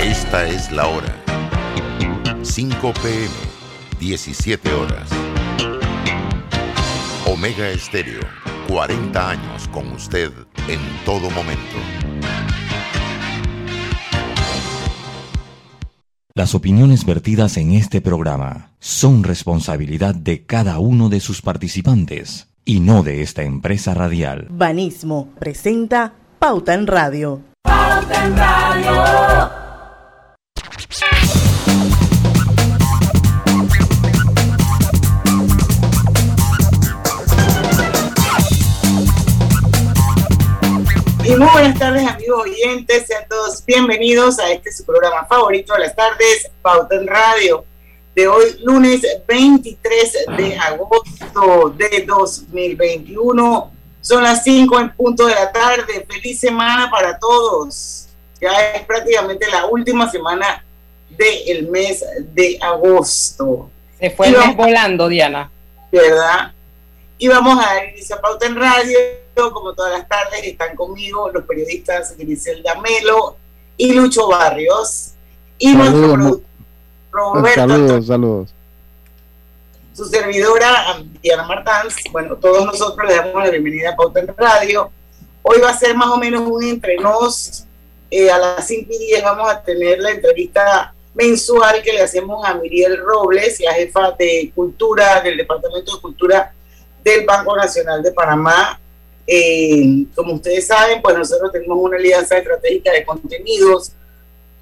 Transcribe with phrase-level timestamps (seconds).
[0.00, 1.14] Esta es la hora.
[2.42, 3.28] 5 pm,
[4.00, 5.10] 17 horas.
[7.26, 8.22] Omega Estéreo,
[8.68, 10.32] 40 años con usted
[10.68, 11.76] en todo momento.
[16.34, 22.80] Las opiniones vertidas en este programa son responsabilidad de cada uno de sus participantes y
[22.80, 24.46] no de esta empresa radial.
[24.50, 27.42] Banismo presenta Pauta en Radio.
[27.62, 29.62] Pauta en Radio.
[41.24, 43.06] Y muy buenas tardes, amigos oyentes.
[43.06, 47.64] Sean todos bienvenidos a este su programa favorito de las tardes, Pauta en Radio,
[48.14, 53.72] de hoy, lunes 23 de agosto de 2021.
[54.00, 56.06] Son las 5 en punto de la tarde.
[56.08, 58.08] Feliz semana para todos.
[58.40, 60.64] Ya es prácticamente la última semana
[61.10, 63.70] del mes de agosto.
[63.98, 65.50] Se fue el mes volando, Diana.
[65.90, 66.52] ¿Verdad?
[67.18, 68.98] Y vamos a dar inicio a Pauta en Radio
[69.34, 73.36] como todas las tardes, están conmigo los periodistas Griselda Melo
[73.76, 75.12] y Lucho Barrios.
[75.58, 76.16] Y nuestro
[77.12, 77.60] Roberto.
[77.60, 78.54] Saludos, saludos.
[79.92, 81.96] Su servidora, Diana Martans.
[82.10, 84.90] Bueno, todos nosotros le damos la bienvenida a Pauta en Radio.
[85.42, 87.66] Hoy va a ser más o menos un entrenos.
[88.10, 92.44] Eh, a las 5 y 10 vamos a tener la entrevista mensual que le hacemos
[92.44, 96.52] a Miriel Robles, la jefa de Cultura del Departamento de Cultura
[97.04, 98.78] del Banco Nacional de Panamá.
[99.26, 103.92] Eh, como ustedes saben, pues nosotros tenemos una alianza estratégica de contenidos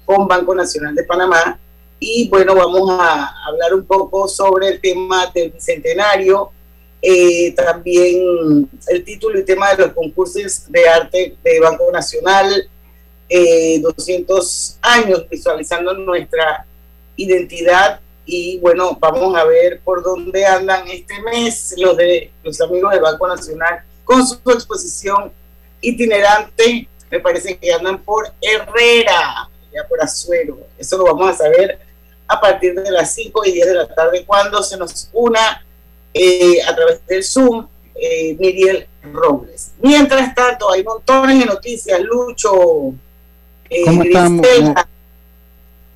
[0.05, 1.59] con Banco Nacional de Panamá
[2.03, 6.51] y bueno, vamos a hablar un poco sobre el tema del bicentenario,
[6.99, 12.67] eh, también el título y tema de los concursos de arte de Banco Nacional,
[13.29, 16.65] 200 eh, años visualizando nuestra
[17.15, 22.93] identidad y bueno, vamos a ver por dónde andan este mes los de los amigos
[22.93, 25.31] del Banco Nacional con su exposición
[25.81, 26.87] itinerante.
[27.11, 30.57] Me parece que andan por Herrera, ya por Azuero.
[30.79, 31.90] Eso lo vamos a saber
[32.31, 35.65] a partir de las 5 y 10 de la tarde, cuando se nos una
[36.13, 39.73] eh, a través del Zoom eh, Miriel Robles.
[39.81, 41.99] Mientras tanto, hay montones de noticias.
[41.99, 42.93] Lucho,
[43.69, 44.47] eh, ¿Cómo estamos?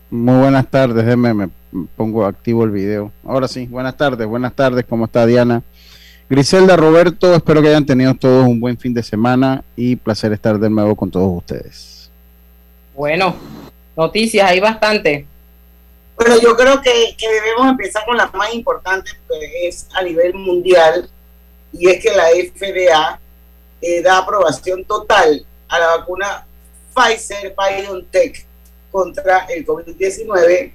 [0.09, 1.50] Muy, buenas tardes, déjeme, me
[1.95, 3.13] pongo activo el video.
[3.25, 5.63] Ahora sí, buenas tardes, buenas tardes, ¿cómo está Diana?
[6.29, 10.59] Griselda, Roberto, espero que hayan tenido todos un buen fin de semana y placer estar
[10.59, 12.12] de nuevo con todos ustedes.
[12.94, 13.35] Bueno,
[13.95, 15.28] noticias, hay bastante.
[16.15, 21.09] Bueno, yo creo que, debemos empezar con la más importante, que es a nivel mundial,
[21.73, 23.19] y es que la FDA
[23.81, 26.45] eh, da aprobación total a la vacuna
[26.93, 28.45] Pfizer BioNTech
[28.91, 30.71] contra el COVID-19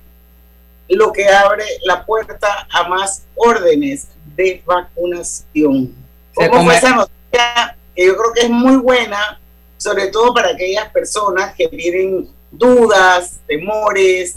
[0.90, 5.94] lo que abre la puerta a más órdenes de vacunación.
[6.34, 7.76] ¿Cómo fue esa noticia?
[7.94, 9.40] Que yo creo que es muy buena,
[9.76, 14.36] sobre todo para aquellas personas que tienen dudas, temores,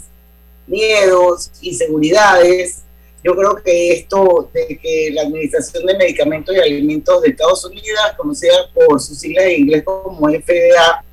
[0.67, 2.83] miedos, inseguridades.
[3.23, 7.99] Yo creo que esto de que la Administración de Medicamentos y Alimentos de Estados Unidos,
[8.17, 11.03] conocida por sus siglas en inglés como FDA,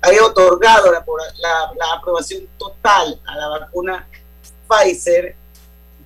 [0.00, 1.04] haya otorgado la,
[1.76, 4.08] la aprobación total a la vacuna
[4.68, 5.34] Pfizer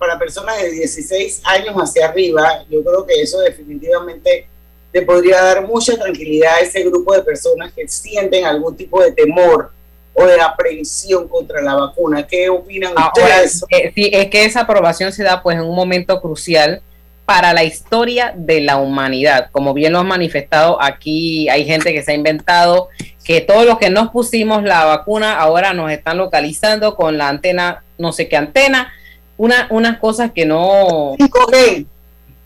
[0.01, 4.47] para personas de 16 años hacia arriba, yo creo que eso definitivamente
[4.91, 9.11] le podría dar mucha tranquilidad a ese grupo de personas que sienten algún tipo de
[9.11, 9.71] temor
[10.13, 12.25] o de aprehensión contra la vacuna.
[12.27, 13.63] ¿Qué opinan ustedes?
[13.69, 16.81] Eh, sí, es que esa aprobación se da pues en un momento crucial
[17.25, 19.49] para la historia de la humanidad.
[19.51, 22.89] Como bien lo han manifestado aquí, hay gente que se ha inventado
[23.23, 27.83] que todos los que nos pusimos la vacuna ahora nos están localizando con la antena,
[27.97, 28.91] no sé qué antena,
[29.37, 31.15] una, unas cosas que no...
[31.17, 31.85] 5G.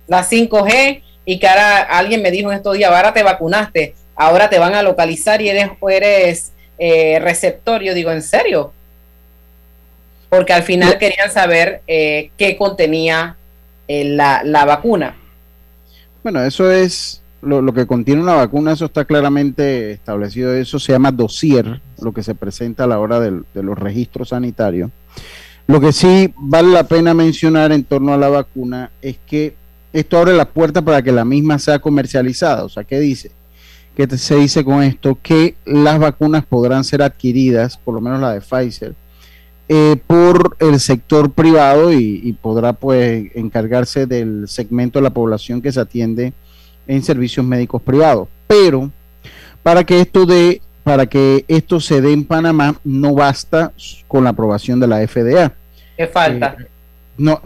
[0.07, 4.49] La 5G y que ahora alguien me dijo en estos días, ahora te vacunaste, ahora
[4.49, 7.81] te van a localizar y eres, eres eh, receptor.
[7.81, 8.73] Yo digo, ¿en serio?
[10.29, 13.37] Porque al final querían saber eh, qué contenía
[13.87, 15.15] eh, la, la, vacuna.
[16.23, 20.91] Bueno, eso es lo, lo, que contiene una vacuna, eso está claramente establecido, eso se
[20.91, 24.89] llama dossier, lo que se presenta a la hora de los registros sanitarios.
[25.67, 29.55] Lo que sí vale la pena mencionar en torno a la vacuna es que
[29.93, 32.65] esto abre la puerta para que la misma sea comercializada.
[32.65, 33.31] O sea, ¿qué dice?
[33.95, 35.17] ¿Qué se dice con esto?
[35.21, 38.93] Que las vacunas podrán ser adquiridas, por lo menos la de Pfizer,
[39.69, 45.71] eh, por el sector privado y, podrá pues encargarse del segmento de la población que
[45.71, 46.33] se atiende
[46.87, 48.27] en servicios médicos privados.
[48.47, 48.91] Pero
[49.63, 53.73] para que esto de para que esto se dé en Panamá no basta
[54.07, 55.51] con la aprobación de la FDA.
[55.97, 56.57] ¿Qué falta?
[56.59, 56.67] Eh,
[57.17, 57.41] no,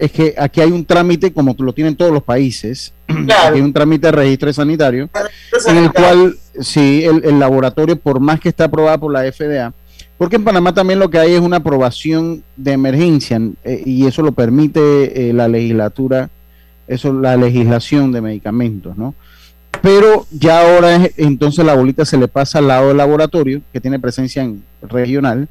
[0.00, 4.08] es que aquí hay un trámite, como lo tienen todos los países, hay un trámite
[4.08, 5.08] de registro sanitario,
[5.66, 9.72] en el cual, sí, el, laboratorio, por más que está aprobado por la FDA,
[10.18, 14.22] porque en Panamá también lo que hay es una aprobación de emergencia, eh, y eso
[14.22, 16.30] lo permite eh, la legislatura,
[16.88, 19.14] eso la legislación de medicamentos, ¿no?
[19.80, 23.98] Pero ya ahora entonces la bolita se le pasa al lado del laboratorio, que tiene
[23.98, 25.48] presencia en regional,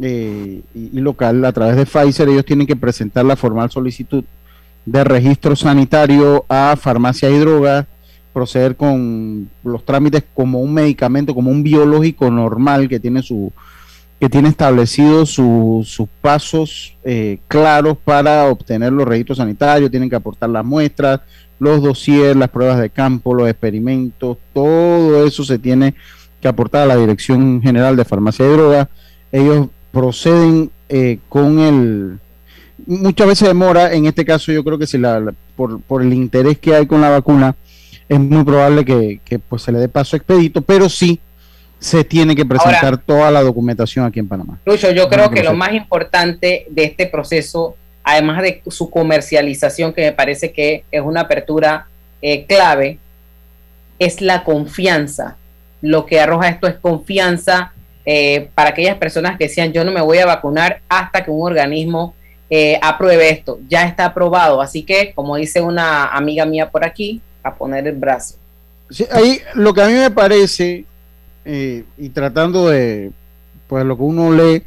[0.00, 4.24] eh, y, local a través de Pfizer, ellos tienen que presentar la formal solicitud
[4.86, 7.86] de registro sanitario a farmacia y drogas,
[8.32, 13.52] proceder con los trámites como un medicamento, como un biológico normal que tiene su
[14.20, 20.50] que tiene establecidos sus pasos eh, claros para obtener los registros sanitarios, tienen que aportar
[20.50, 21.20] las muestras,
[21.60, 25.94] los dossiers, las pruebas de campo, los experimentos, todo eso se tiene
[26.40, 28.88] que aportar a la Dirección General de Farmacia y Drogas.
[29.30, 32.18] Ellos proceden eh, con el...
[32.86, 36.58] Muchas veces demora, en este caso yo creo que si la, por, por, el interés
[36.58, 37.54] que hay con la vacuna,
[38.08, 41.20] es muy probable que, pues se le dé paso expedito, pero sí
[41.78, 44.58] se tiene que presentar toda la documentación aquí en Panamá.
[44.64, 50.02] Lucho, yo creo que lo más importante de este proceso, además de su comercialización, que
[50.02, 51.86] me parece que es una apertura
[52.22, 52.98] eh, clave,
[53.98, 55.36] es la confianza.
[55.82, 57.72] Lo que arroja esto es confianza
[58.10, 61.46] eh, para aquellas personas que decían yo no me voy a vacunar hasta que un
[61.46, 62.14] organismo
[62.48, 63.60] eh, apruebe esto.
[63.68, 67.96] Ya está aprobado, así que como dice una amiga mía por aquí, a poner el
[67.96, 68.36] brazo.
[69.12, 70.86] ahí lo que a mí me parece,
[71.44, 73.10] eh, y tratando de,
[73.66, 74.62] pues lo que uno lee,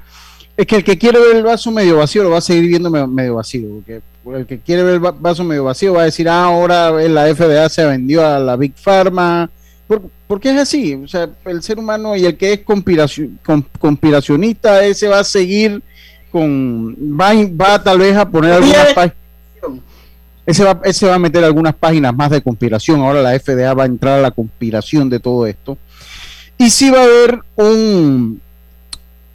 [0.55, 2.91] es que el que quiere ver el vaso medio vacío lo va a seguir viendo
[2.91, 4.01] medio vacío, porque
[4.37, 7.67] el que quiere ver el vaso medio vacío va a decir, ah, ahora la FDA
[7.69, 9.49] se vendió a la Big Pharma,
[10.27, 13.39] porque es así, o sea, el ser humano y el que es conspiración,
[13.79, 15.81] conspiracionista, ese va a seguir
[16.31, 19.17] con, va, va tal vez a poner algunas páginas,
[20.45, 23.83] ese va, ese va a meter algunas páginas más de conspiración, ahora la FDA va
[23.83, 25.77] a entrar a la conspiración de todo esto,
[26.57, 28.39] y sí va a haber un,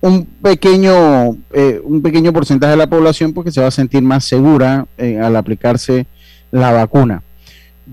[0.01, 4.25] un pequeño, eh, un pequeño porcentaje de la población porque se va a sentir más
[4.25, 6.07] segura eh, al aplicarse
[6.51, 7.23] la vacuna.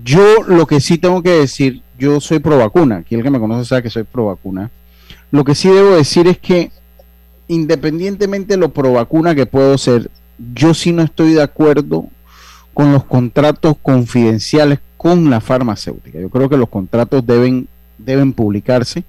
[0.02, 3.40] Yo lo que sí tengo que decir yo soy pro vacuna, aquí el que me
[3.40, 4.70] conoce sabe que soy pro vacuna.
[5.30, 6.70] Lo que sí debo decir es que
[7.48, 10.10] independientemente de lo pro vacuna que puedo ser,
[10.54, 12.06] yo sí no estoy de acuerdo
[12.72, 16.18] con los contratos confidenciales con la farmacéutica.
[16.18, 17.68] Yo creo que los contratos deben,
[17.98, 19.04] deben publicarse.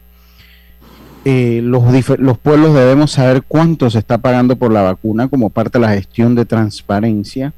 [1.24, 1.84] Eh, los,
[2.20, 5.94] los pueblos debemos saber cuánto se está pagando por la vacuna como parte de la
[5.94, 7.54] gestión de transparencia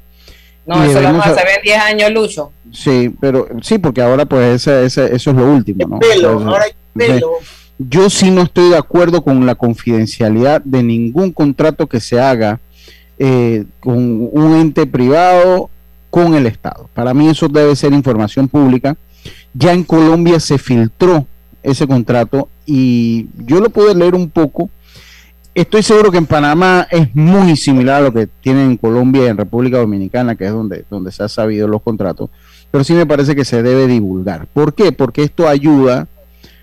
[0.68, 2.52] no, eso lo hace 10 años, Lucho.
[2.70, 5.98] Sí, pero sí, porque ahora pues ese, ese, eso es lo último, ¿no?
[5.98, 7.30] Pelo, ahora hay pelo.
[7.78, 12.60] Yo sí no estoy de acuerdo con la confidencialidad de ningún contrato que se haga
[13.18, 15.70] eh, con un ente privado
[16.10, 16.90] con el Estado.
[16.92, 18.96] Para mí eso debe ser información pública.
[19.54, 21.26] Ya en Colombia se filtró
[21.62, 24.68] ese contrato y yo lo pude leer un poco
[25.58, 29.26] Estoy seguro que en Panamá es muy similar a lo que tienen en Colombia y
[29.26, 32.30] en República Dominicana, que es donde, donde se han sabido los contratos,
[32.70, 34.46] pero sí me parece que se debe divulgar.
[34.46, 34.92] ¿Por qué?
[34.92, 36.06] Porque esto ayuda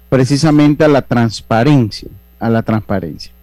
[0.08, 2.08] precisamente a la transparencia,
[2.40, 3.34] a la transparencia.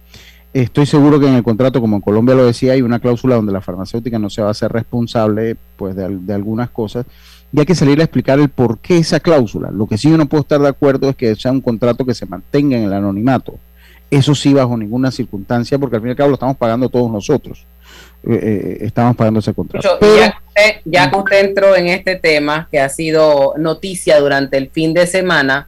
[0.55, 3.53] Estoy seguro que en el contrato, como en Colombia lo decía, hay una cláusula donde
[3.53, 7.05] la farmacéutica no se va a hacer responsable pues, de, de algunas cosas
[7.51, 9.69] y hay que salir a explicar el por qué esa cláusula.
[9.69, 12.15] Lo que sí yo no puedo estar de acuerdo es que sea un contrato que
[12.15, 13.59] se mantenga en el anonimato
[14.17, 17.11] eso sí, bajo ninguna circunstancia, porque al fin y al cabo lo estamos pagando todos
[17.11, 17.65] nosotros.
[18.25, 19.99] Eh, eh, estamos pagando ese contrato.
[20.85, 25.07] ya, que usted entró en este tema, que ha sido noticia durante el fin de
[25.07, 25.67] semana,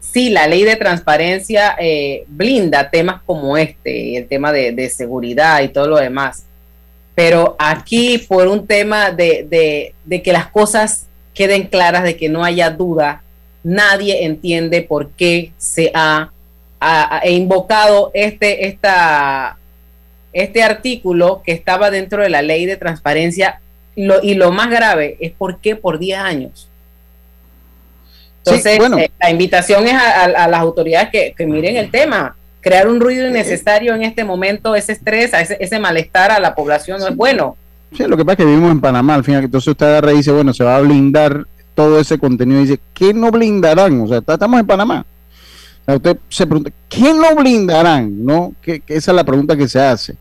[0.00, 5.68] sí, la ley de transparencia eh, blinda temas como este, el tema de, seguridad y
[5.68, 6.46] todo lo demás.
[7.14, 12.44] Pero aquí, por un tema de, de que las cosas queden claras, de que no
[12.44, 13.22] haya duda,
[13.62, 16.31] nadie entiende por qué se ha
[17.22, 19.56] he invocado este, esta,
[20.32, 23.60] este artículo que estaba dentro de la ley de transparencia
[23.94, 26.68] y lo más grave es por qué por 10 años.
[28.44, 32.34] Entonces, eh, la invitación es a, las autoridades que, miren el tema.
[32.60, 37.08] Crear un ruido innecesario en este momento, ese estrés, ese, malestar a la población no
[37.08, 37.56] es bueno.
[37.96, 40.18] Sí, lo que pasa es que vivimos en Panamá, al final, entonces usted agarra y
[40.18, 44.00] dice, bueno, se va a blindar todo ese contenido y dice, ¿qué no blindarán?
[44.00, 45.04] O sea, estamos en Panamá.
[45.86, 48.24] Usted se pregunta, ¿quién lo blindarán?
[48.24, 48.54] ¿No?
[48.62, 50.16] Que, esa es la pregunta que se hace.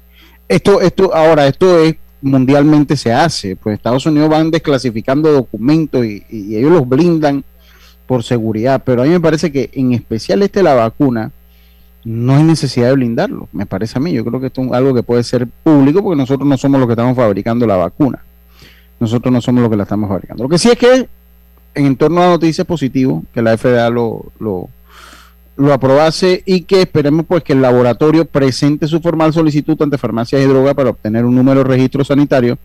[0.48, 3.56] Esto, esto, ahora, esto es mundialmente se hace.
[3.56, 6.24] Pues Estados Unidos van desclasificando documentos y,
[6.56, 7.44] ellos los blindan
[8.08, 11.32] por seguridad, pero a mí me parece que en especial este la vacuna
[12.04, 14.12] no hay necesidad de blindarlo, me parece a mí.
[14.12, 16.88] Yo creo que esto es algo que puede ser público porque nosotros no somos los
[16.88, 18.24] que estamos fabricando la vacuna.
[19.00, 20.44] Nosotros no somos los que la estamos fabricando.
[20.44, 21.08] Lo que sí es que
[21.74, 24.70] en torno a la noticia es positivo que la FDA lo, lo,
[25.56, 30.42] lo aprobase y que esperemos pues que el laboratorio presente su formal solicitud ante farmacias
[30.42, 32.58] y drogas para obtener un número de registro sanitario,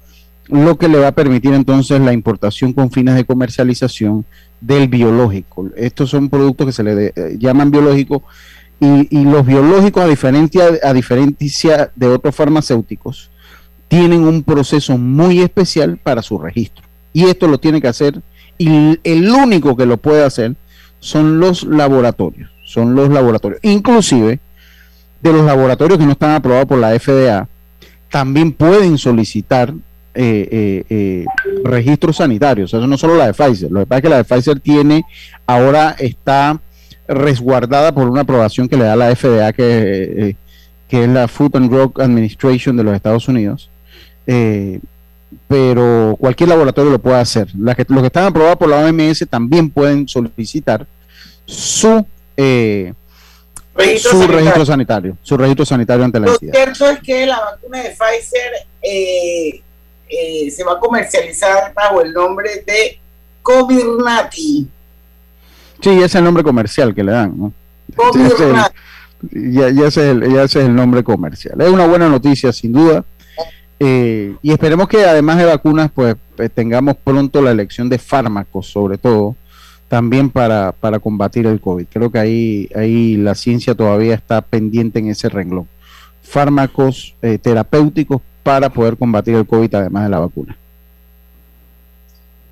[0.48, 4.24] lo que le va a permitir entonces la importación con fines de comercialización
[4.60, 5.68] del biológico.
[5.76, 8.22] Estos son productos que se le eh, llaman biológicos
[8.78, 13.30] y, los biológicos, a diferencia, a diferencia de otros farmacéuticos,
[13.88, 16.84] tienen un proceso muy especial para su registro.
[17.12, 18.20] Y esto lo tiene que hacer,
[18.58, 20.56] y el único que lo puede hacer
[21.00, 22.50] son los laboratorios.
[22.76, 23.58] Son los laboratorios.
[23.62, 24.38] Inclusive,
[25.22, 27.48] de los laboratorios que no están aprobados por la FDA,
[28.10, 29.72] también pueden solicitar
[30.12, 31.24] eh, eh, eh,
[31.64, 32.74] registros sanitarios.
[32.74, 33.70] Eso no solo la de Pfizer.
[33.70, 35.06] Lo que pasa es que la de Pfizer tiene,
[35.46, 36.60] ahora está
[37.08, 40.36] resguardada por una aprobación que le da la FDA, que,
[40.90, 43.70] es la Food and Drug Administration de los Estados Unidos.
[45.48, 47.48] Pero cualquier laboratorio lo puede hacer.
[47.54, 50.86] los que están aprobados por la OMS también pueden solicitar
[51.46, 52.04] su,
[52.36, 52.92] eh,
[53.74, 54.38] registro, su sanitario.
[54.38, 58.52] registro sanitario, su registro sanitario ante la Lo cierto es que la vacuna de Pfizer
[60.50, 62.98] se va a comercializar bajo el nombre de
[63.42, 64.68] Comirnaty.
[65.80, 67.52] Sí, ese es el nombre comercial que le dan, ¿no?
[69.30, 71.60] ya, ese es el, nombre comercial.
[71.60, 73.04] Es una buena noticia, sin duda.
[73.78, 76.16] Eh, y esperemos que además de vacunas, pues
[76.54, 79.36] tengamos pronto la elección de fármacos, sobre todo,
[79.88, 81.86] también para, para combatir el COVID.
[81.92, 85.68] Creo que ahí, ahí la ciencia todavía está pendiente en ese renglón.
[86.22, 90.56] Fármacos eh, terapéuticos para poder combatir el COVID, además de la vacuna.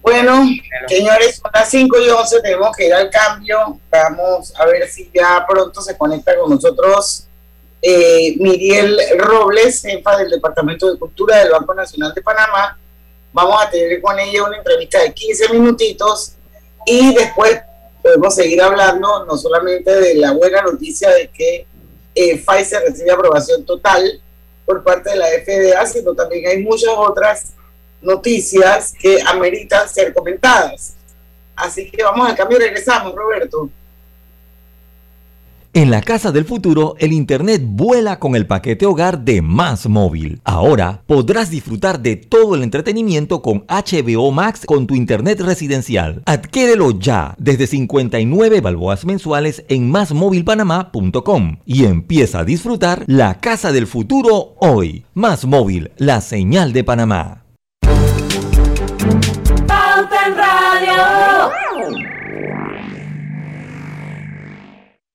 [0.02, 0.44] Bueno,
[0.86, 3.80] señores, son las 5 y 11, tenemos que ir al cambio.
[3.90, 7.26] Vamos a ver si ya pronto se conecta con nosotros
[7.80, 12.78] eh, Miriel Robles, jefa del Departamento de Cultura del Banco Nacional de Panamá.
[13.32, 16.34] Vamos a tener con ella una entrevista de 15 minutitos
[16.86, 17.60] y después
[18.02, 21.66] podemos seguir hablando no solamente de la buena noticia de que
[22.14, 24.20] eh, Pfizer recibe aprobación total
[24.64, 27.52] por parte de la FDA, sino también hay muchas otras
[28.00, 30.94] noticias que ameritan ser comentadas.
[31.56, 33.70] Así que vamos al cambio y regresamos, Roberto.
[35.76, 40.40] En la casa del futuro, el Internet vuela con el paquete hogar de Más Móvil.
[40.44, 46.22] Ahora podrás disfrutar de todo el entretenimiento con HBO Max con tu Internet residencial.
[46.26, 53.88] Adquiérelo ya desde 59 balboas mensuales en másmóvilpanamá.com y empieza a disfrutar la casa del
[53.88, 55.04] futuro hoy.
[55.12, 57.43] Más Móvil, la señal de Panamá.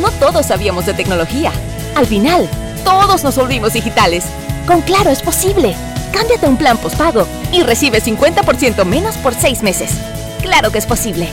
[0.00, 1.52] No todos sabíamos de tecnología.
[1.94, 2.48] Al final,
[2.84, 4.24] todos nos volvimos digitales.
[4.66, 5.74] Con Claro es posible.
[6.12, 9.90] Cámbiate un plan postpago y recibe 50% menos por 6 meses.
[10.42, 11.28] Claro que es posible.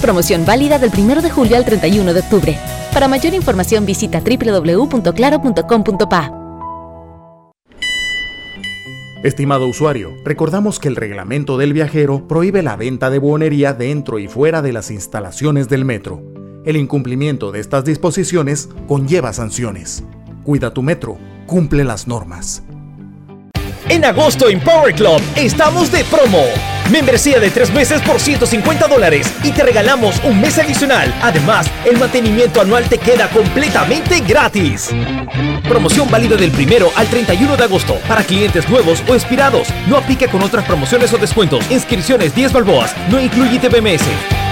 [0.00, 2.56] Promoción válida del 1 de julio al 31 de octubre.
[2.92, 6.34] Para mayor información visita www.claro.com.pa.
[9.24, 14.28] Estimado usuario, recordamos que el reglamento del viajero prohíbe la venta de buonería dentro y
[14.28, 16.22] fuera de las instalaciones del metro.
[16.64, 20.02] El incumplimiento de estas disposiciones conlleva sanciones.
[20.44, 22.62] Cuida tu metro, cumple las normas.
[23.88, 26.42] En agosto en Power Club estamos de promo.
[26.90, 31.14] Membresía de tres meses por 150 dólares y te regalamos un mes adicional.
[31.22, 34.90] Además, el mantenimiento anual te queda completamente gratis.
[35.68, 39.68] Promoción válida del primero al 31 de agosto para clientes nuevos o expirados.
[39.86, 41.70] No aplica con otras promociones o descuentos.
[41.70, 42.94] Inscripciones 10 balboas.
[43.10, 44.47] No incluye TBMS.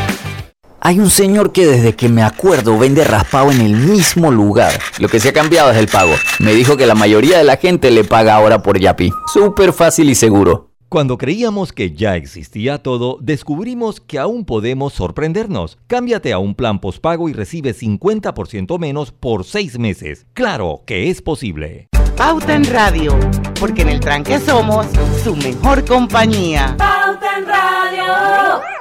[0.87, 4.71] Hay un señor que desde que me acuerdo vende raspado en el mismo lugar.
[5.01, 6.13] Lo que se ha cambiado es el pago.
[6.39, 9.11] Me dijo que la mayoría de la gente le paga ahora por Yapi.
[9.27, 10.71] Súper fácil y seguro.
[10.89, 15.77] Cuando creíamos que ya existía todo, descubrimos que aún podemos sorprendernos.
[15.89, 20.27] Cámbiate a un plan postpago y recibe 50% menos por 6 meses.
[20.35, 21.89] Claro que es posible.
[22.17, 23.19] Pauta en Radio,
[23.59, 24.87] porque en el tranque somos
[25.25, 26.77] su mejor compañía.
[26.79, 28.76] Pauta en Radio.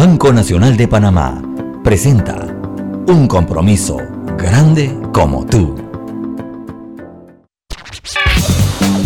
[0.00, 1.42] Banco Nacional de Panamá
[1.84, 2.34] presenta
[3.06, 3.98] un compromiso
[4.38, 5.76] grande como tú.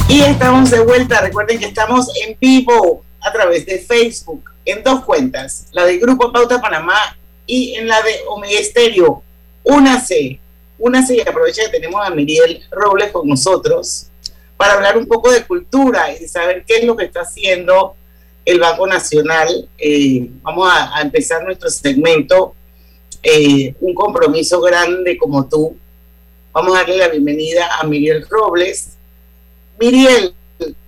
[0.08, 1.20] Y estamos de vuelta.
[1.20, 6.30] Recuerden que estamos en vivo a través de Facebook en dos cuentas, la del Grupo
[6.30, 9.24] Pauta Panamá y en la de Omega Estéreo.
[9.64, 10.38] Únase,
[10.78, 14.12] únase y aprovecha que tenemos a Miriel Robles con nosotros
[14.56, 17.96] para hablar un poco de cultura y saber qué es lo que está haciendo
[18.44, 19.68] el Banco Nacional.
[19.78, 22.54] Eh, vamos a, a, empezar nuestro segmento,
[23.22, 25.76] eh, un compromiso grande como tú.
[26.52, 28.96] Vamos a darle la bienvenida a Miriel Robles.
[29.78, 30.34] Miriel,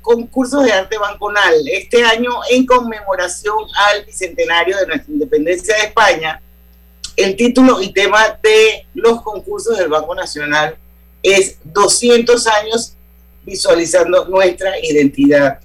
[0.00, 6.40] concursos de arte banconal, este año en conmemoración al bicentenario de nuestra independencia de España,
[7.16, 10.76] el título y tema de los concursos del Banco Nacional
[11.22, 12.94] es 200 años
[13.44, 15.58] visualizando nuestra identidad.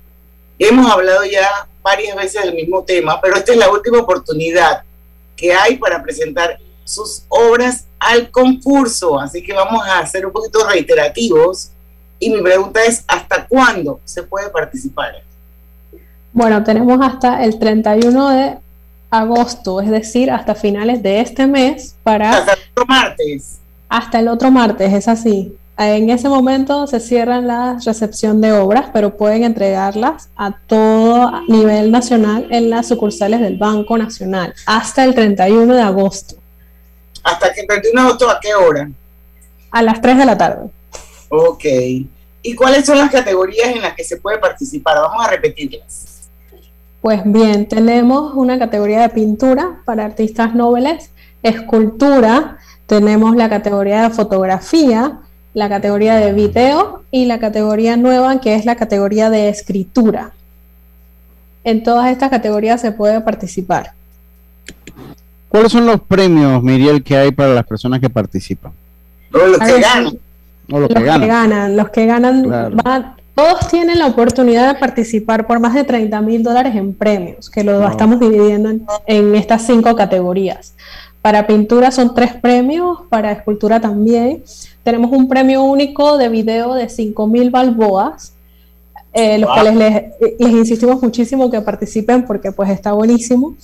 [0.58, 4.84] Hemos hablado ya varias veces del mismo tema, pero esta es la última oportunidad
[5.36, 10.68] que hay para presentar sus obras al concurso, así que vamos a ser un poquito
[10.68, 11.72] reiterativos
[12.20, 15.24] y mi pregunta es, ¿hasta cuándo se puede participar?
[16.34, 18.58] Bueno, tenemos hasta el 31 de
[19.10, 22.38] agosto, es decir, hasta finales de este mes para...
[22.38, 23.60] Hasta el otro martes.
[23.90, 25.58] Hasta el otro martes, es así.
[25.84, 31.90] En ese momento se cierran la recepción de obras, pero pueden entregarlas a todo nivel
[31.90, 36.36] nacional en las sucursales del Banco Nacional hasta el 31 de agosto.
[37.24, 38.92] ¿Hasta que el 31 de agosto a qué hora?
[39.72, 40.70] A las 3 de la tarde.
[41.30, 41.66] Ok.
[42.44, 44.98] ¿Y cuáles son las categorías en las que se puede participar?
[44.98, 46.30] Vamos a repetirlas.
[47.02, 51.10] Pues bien, tenemos una categoría de pintura para artistas nobles,
[51.42, 55.22] escultura, tenemos la categoría de fotografía,
[55.54, 60.32] la categoría de video y la categoría nueva que es la categoría de escritura.
[61.64, 63.94] En todas estas categorías se puede participar.
[65.50, 68.72] ¿Cuáles son los premios, Miriel, que hay para las personas que participan?
[69.32, 70.20] los que ganan.
[70.68, 71.76] los, que, ganan.
[71.76, 76.76] Los que ganan, todos tienen la oportunidad de participar por más de 30 mil dólares
[76.76, 80.74] en premios, que lo estamos dividiendo en, en, estas cinco categorías.
[81.22, 84.44] Para pintura son tres premios, para escultura también.
[84.84, 88.34] Tenemos un premio único de video de 5 mil balboas,
[89.14, 90.04] eh, los cuales les,
[90.40, 93.56] les, insistimos muchísimo que participen porque pues está buenísimo.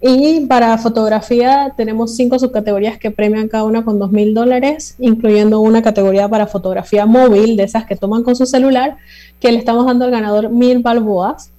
[0.00, 5.60] Y para fotografía tenemos cinco subcategorías que premian cada una con dos mil dólares, incluyendo
[5.60, 8.96] una categoría para fotografía móvil, de esas que toman con su celular,
[9.38, 11.50] que le estamos dando al ganador mil balboas.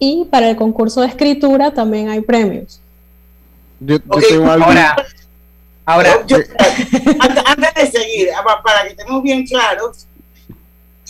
[0.00, 2.80] Y para el concurso de escritura también hay premios.
[4.44, 4.96] ahora,
[5.92, 8.28] ahora antes de seguir,
[8.64, 10.06] para que estemos bien claros,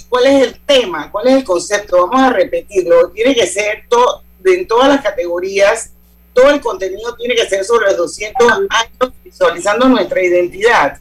[0.09, 4.23] cuál es el tema, cuál es el concepto, vamos a repetirlo, tiene que ser todo,
[4.45, 5.93] en todas las categorías,
[6.33, 10.99] todo el contenido tiene que ser sobre los 200 años visualizando nuestra identidad.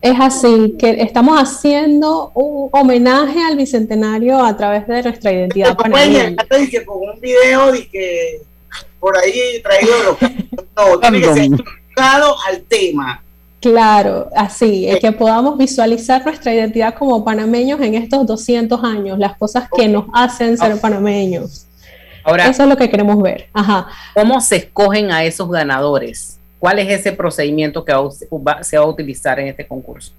[0.00, 5.76] Es así, que estamos haciendo un homenaje al bicentenario a través de nuestra identidad.
[5.76, 8.40] Que con un video de que
[8.98, 10.16] por ahí traído de los...
[10.76, 11.50] No, tiene que ser
[12.00, 13.22] enfocado al tema.
[13.60, 19.36] Claro, así, es que podamos visualizar nuestra identidad como panameños en estos 200 años, las
[19.36, 21.66] cosas que nos hacen ser panameños.
[22.24, 23.48] Ahora, Eso es lo que queremos ver.
[23.52, 23.88] Ajá.
[24.14, 26.38] ¿Cómo se escogen a esos ganadores?
[26.58, 27.92] ¿Cuál es ese procedimiento que
[28.62, 30.12] se va a utilizar en este concurso?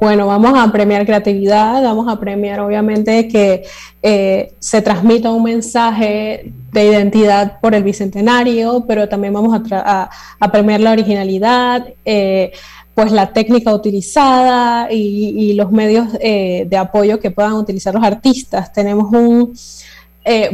[0.00, 3.64] Bueno, vamos a premiar creatividad, vamos a premiar obviamente que
[4.00, 10.08] eh, se transmita un mensaje de identidad por el bicentenario, pero también vamos a,
[10.52, 12.52] premiar la originalidad, eh,
[12.94, 18.72] pues la técnica utilizada y, los medios eh, de apoyo que puedan utilizar los artistas.
[18.72, 19.52] Tenemos un,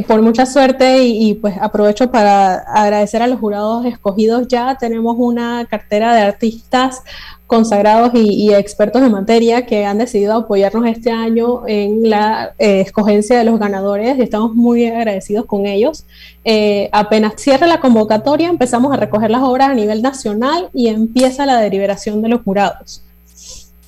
[0.07, 5.15] por mucha suerte y, y, pues aprovecho para agradecer a los jurados escogidos ya, tenemos
[5.19, 7.03] una cartera de artistas
[7.47, 13.37] consagrados y, expertos de materia que han decidido apoyarnos este año en la eh, escogencia
[13.37, 16.05] de los ganadores y estamos muy agradecidos con ellos.
[16.43, 21.45] Eh, apenas cierre la convocatoria, empezamos a recoger las obras a nivel nacional y empieza
[21.45, 23.03] la deliberación de los jurados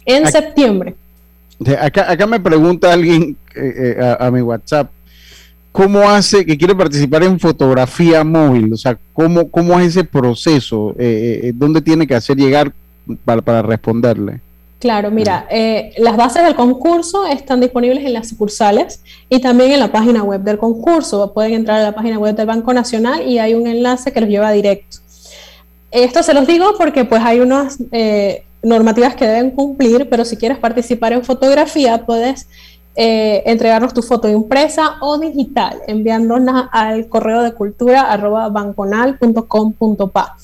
[0.06, 0.96] en septiembre.
[1.82, 4.91] Acá, acá, me pregunta alguien eh, a, mi WhatsApp,
[5.72, 8.72] ¿cómo hace que quiere participar en fotografía móvil?
[8.74, 10.96] O sea, ¿cómo, cómo es ese proceso?
[11.56, 12.72] ¿Dónde tiene que hacer llegar?
[13.26, 14.41] Para, responderle.
[14.80, 19.80] Claro, mira, eh, las bases del concurso están disponibles en las sucursales y también en
[19.80, 21.34] la página web del concurso.
[21.34, 24.30] Pueden entrar a la página web del Banco Nacional y hay un enlace que los
[24.30, 24.98] lleva directo.
[25.89, 30.38] Esto se los digo porque pues hay unas eh, normativas que deben cumplir, pero si
[30.38, 32.48] quieres participar en fotografía puedes
[32.96, 40.36] eh, entregarnos tu foto impresa o digital enviándonos al correo de cultura arroba banconal.com.pa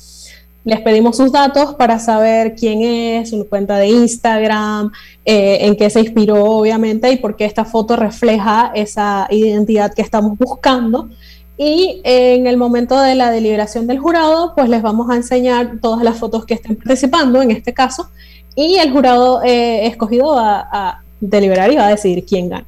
[0.65, 4.91] les pedimos sus datos para saber quién es, su cuenta de Instagram,
[5.25, 10.01] eh, en qué se inspiró obviamente y por qué esta foto refleja esa identidad que
[10.01, 11.09] estamos buscando.
[11.57, 16.03] Y en el momento de la deliberación del jurado, pues les vamos a enseñar todas
[16.03, 18.09] las fotos que estén participando en este caso
[18.55, 22.65] y el jurado eh, escogido va a deliberar y va a decidir quién gana.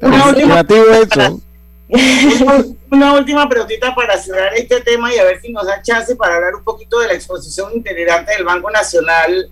[0.00, 0.64] Una última
[3.48, 6.64] preguntita para cerrar este tema y a ver si nos da chance para hablar un
[6.64, 9.50] poquito de la exposición itinerante del Banco Nacional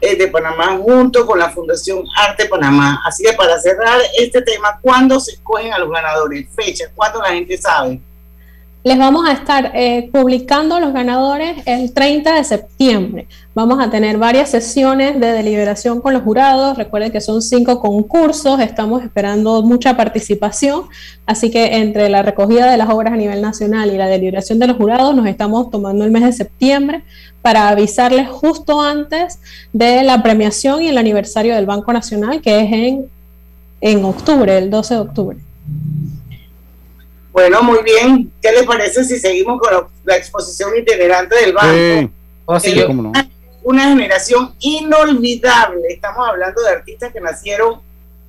[0.00, 3.00] eh, de Panamá junto con la Fundación Arte Panamá.
[3.04, 6.46] Así que para cerrar este tema, ¿cuándo se escogen a los ganadores?
[6.54, 8.00] Fecha, ¿cuándo la gente sabe?
[8.84, 13.26] Les vamos a estar eh, publicando los ganadores el 30 de septiembre.
[13.52, 16.78] Vamos a tener varias sesiones de deliberación con los jurados.
[16.78, 20.84] Recuerden que son cinco concursos, estamos esperando mucha participación.
[21.26, 24.68] Así que entre la recogida de las obras a nivel nacional y la deliberación de
[24.68, 27.02] los jurados, nos estamos tomando el mes de septiembre
[27.42, 29.40] para avisarles justo antes
[29.72, 33.06] de la premiación y el aniversario del Banco Nacional, que es en,
[33.80, 35.38] en octubre, el 12 de octubre.
[37.38, 38.32] Bueno, muy bien.
[38.42, 42.12] ¿Qué le parece si seguimos con la exposición itinerante del banco?
[42.46, 42.82] Oh, sí.
[43.62, 45.82] una, generación inolvidable.
[45.88, 47.80] Estamos hablando de artistas que nacieron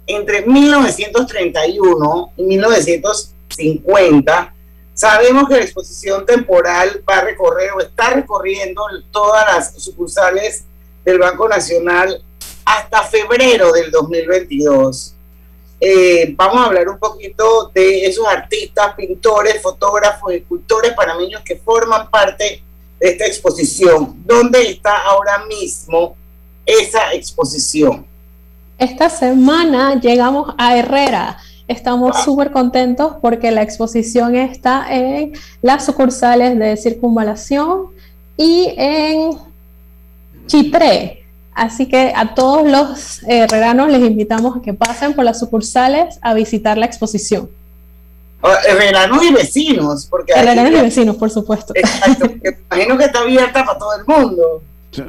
[0.06, 4.54] entre 1931 y 1950.
[4.94, 10.66] Sabemos que la exposición temporal va a recorrer o está recorriendo todas las sucursales
[11.04, 12.24] del Banco Nacional
[12.64, 15.16] hasta febrero del 2022.
[15.80, 22.10] Eh, vamos a hablar un poquito de esos artistas, pintores, fotógrafos, escultores panameños que forman
[22.10, 22.62] parte
[23.00, 24.16] de esta exposición.
[24.26, 26.16] ¿Dónde está ahora mismo
[26.66, 28.06] esa exposición?
[28.78, 31.38] Esta semana llegamos a Herrera
[31.70, 37.90] Estamos súper contentos porque la exposición está en las sucursales de circunvalación
[38.36, 39.38] y en
[40.48, 41.28] Chitré.
[41.60, 46.34] Así que a todos los herreranos les invitamos a que pasen por las sucursales a
[46.34, 47.50] visitar la exposición.
[48.66, 51.74] Herreranos y vecinos, porque herreranos y vecinos, por supuesto.
[51.76, 52.32] Exacto,
[52.72, 54.64] imagino que está abierta para todo el mundo.
[54.92, 55.04] Sí,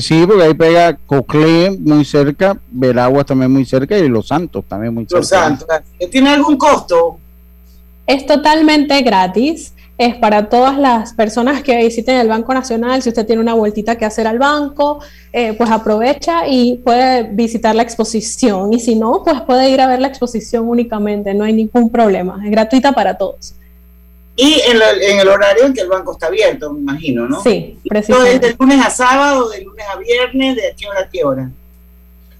[0.00, 4.94] sí, porque ahí pega Coclé muy cerca, Veraguas también muy cerca y Los Santos también
[4.94, 5.18] muy cerca.
[5.18, 5.68] Los Santos.
[6.10, 7.18] ¿Tiene algún costo?
[8.06, 9.74] Es totalmente gratis.
[9.98, 13.02] Es para todas las personas que visiten el Banco Nacional.
[13.02, 15.00] Si usted tiene una vueltita que hacer al banco,
[15.32, 18.72] eh, pues aprovecha y puede visitar la exposición.
[18.72, 21.34] Y si no, pues puede ir a ver la exposición únicamente.
[21.34, 22.40] No hay ningún problema.
[22.44, 23.54] Es gratuita para todos.
[24.34, 27.42] Y en, el horario en que el banco está abierto, me imagino, ¿no?
[27.42, 28.48] Sí, precisamente.
[28.48, 31.50] ¿De lunes a sábado, de lunes a viernes, de qué hora a qué hora?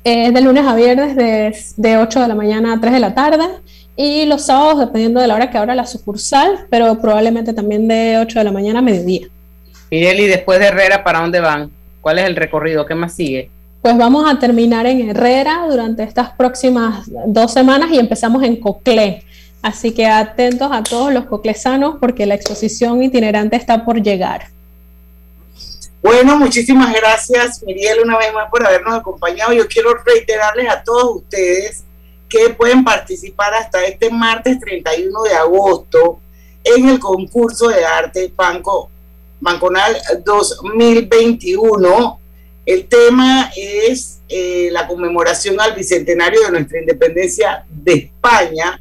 [0.05, 3.45] de lunes a viernes de, de 8 de la mañana a 3 de la tarde
[3.97, 8.19] y los sábados dependiendo de la hora que abra la sucursal, pero probablemente también de
[8.19, 9.29] 8 de la mañana a mediodía.
[9.91, 11.71] Miguel, y después de Herrera, ¿para dónde van?
[12.01, 12.87] ¿Cuál es el recorrido?
[12.87, 13.51] ¿Qué más sigue?
[13.83, 19.25] Pues vamos a terminar en Herrera durante estas próximas dos semanas y empezamos en Coclé.
[19.61, 24.49] Así que atentos a todos los coclesanos porque la exposición itinerante está por llegar.
[26.03, 29.53] Bueno, muchísimas gracias, Miriel, una vez más por habernos acompañado.
[29.53, 31.85] Yo quiero reiterarles a todos ustedes
[32.33, 36.19] que pueden participar hasta este martes 31 de agosto
[36.65, 38.89] en el concurso de arte Banco
[39.39, 42.21] Banconal 2021.
[42.65, 48.81] El tema es eh, la conmemoración al bicentenario de nuestra independencia de España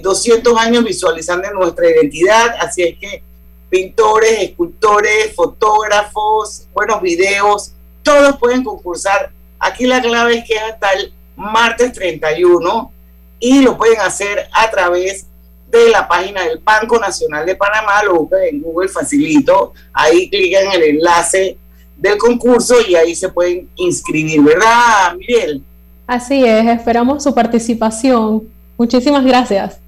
[0.00, 3.24] 200 eh, años visualizando nuestra identidad, así es que
[3.68, 7.72] pintores, escultores, fotógrafos, buenos videos,
[8.04, 9.32] todos pueden concursar.
[9.58, 12.92] Aquí la clave es que es hasta el martes 31
[13.38, 15.26] y lo pueden hacer a través
[15.70, 20.66] de la página del Banco Nacional de Panamá, lo buscan en Google facilito, ahí clican
[20.66, 21.56] en el enlace
[21.96, 25.62] del concurso y ahí se pueden inscribir, ¿verdad, Miguel?
[26.06, 28.42] Así es, esperamos su participación.
[28.76, 29.78] Muchísimas gracias.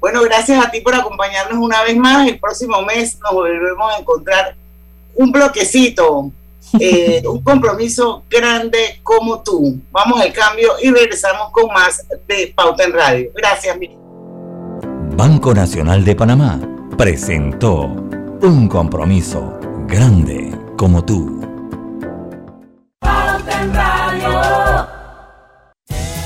[0.00, 2.28] Bueno, gracias a ti por acompañarnos una vez más.
[2.28, 4.54] El próximo mes nos volveremos a encontrar
[5.14, 6.30] un bloquecito,
[6.80, 9.80] eh, un compromiso grande como tú.
[9.90, 13.30] Vamos al cambio y regresamos con más de Pauta en Radio.
[13.34, 13.96] Gracias, mi.
[15.16, 16.60] Banco Nacional de Panamá
[16.96, 17.86] presentó
[18.40, 21.40] un compromiso grande como tú.
[23.00, 24.88] Pauta en Radio.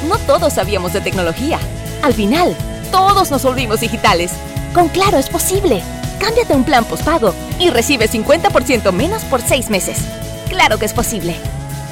[0.09, 1.59] No todos sabíamos de tecnología.
[2.02, 2.57] Al final,
[2.90, 4.33] todos nos volvimos digitales.
[4.74, 5.83] Con Claro es posible.
[6.18, 9.98] Cámbiate un plan postpago y recibe 50% menos por seis meses.
[10.52, 11.34] Claro que es posible.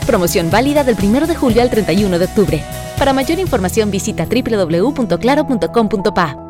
[0.07, 2.63] Promoción válida del 1 de julio al 31 de octubre.
[2.99, 6.50] Para mayor información visita www.claro.com.pa.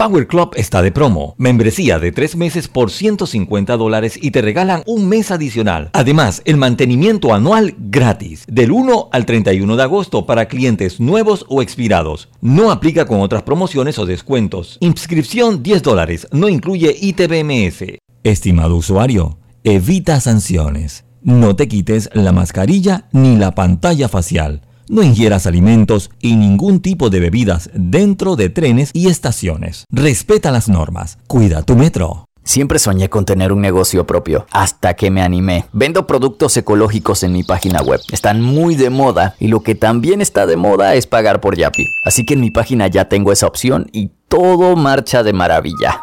[0.00, 1.34] Power Club está de promo.
[1.36, 5.90] Membresía de 3 meses por 150 dólares y te regalan un mes adicional.
[5.92, 8.46] Además, el mantenimiento anual gratis.
[8.48, 12.30] Del 1 al 31 de agosto para clientes nuevos o expirados.
[12.40, 14.78] No aplica con otras promociones o descuentos.
[14.80, 16.26] Inscripción 10 dólares.
[16.32, 17.98] No incluye ITBMS.
[18.24, 21.04] Estimado usuario, evita sanciones.
[21.22, 24.62] No te quites la mascarilla ni la pantalla facial.
[24.90, 29.84] No ingieras alimentos y ningún tipo de bebidas dentro de trenes y estaciones.
[29.88, 31.18] Respeta las normas.
[31.28, 32.24] Cuida tu metro.
[32.42, 35.66] Siempre soñé con tener un negocio propio, hasta que me animé.
[35.72, 38.00] Vendo productos ecológicos en mi página web.
[38.10, 41.86] Están muy de moda y lo que también está de moda es pagar por Yapi.
[42.04, 46.02] Así que en mi página ya tengo esa opción y todo marcha de maravilla.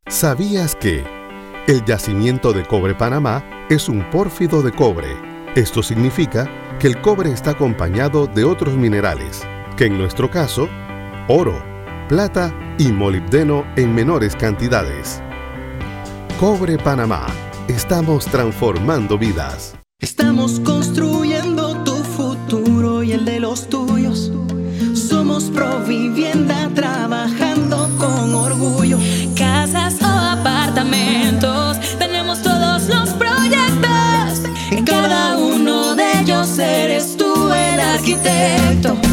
[0.07, 1.03] ¿Sabías que
[1.67, 5.15] el yacimiento de cobre Panamá es un pórfido de cobre?
[5.55, 9.41] Esto significa que el cobre está acompañado de otros minerales,
[9.77, 10.67] que en nuestro caso,
[11.29, 11.63] oro,
[12.09, 15.21] plata y molibdeno en menores cantidades.
[16.39, 17.27] Cobre Panamá
[17.67, 19.75] estamos transformando vidas.
[19.99, 24.31] Estamos construyendo tu futuro y el de los tuyos.
[24.93, 26.60] Somos Provivienda
[38.21, 39.10] arquitecto.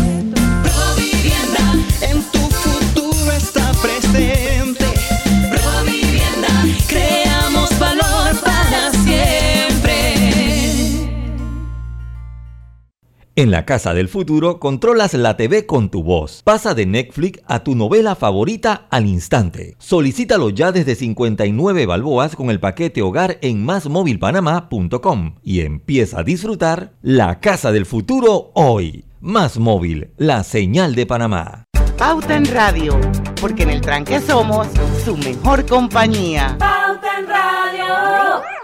[13.38, 16.42] En la casa del futuro controlas la TV con tu voz.
[16.42, 19.77] Pasa de Netflix a tu novela favorita al instante.
[19.79, 26.94] Solicítalo ya desde 59 balboas con el paquete hogar en másmóvilpanamá.com y empieza a disfrutar
[27.01, 29.05] la casa del futuro hoy.
[29.20, 31.62] Más móvil, la señal de Panamá.
[31.96, 32.98] Pauta en Radio,
[33.40, 34.66] porque en el tranque somos
[35.05, 36.57] su mejor compañía.
[36.59, 38.58] Pauta en Radio.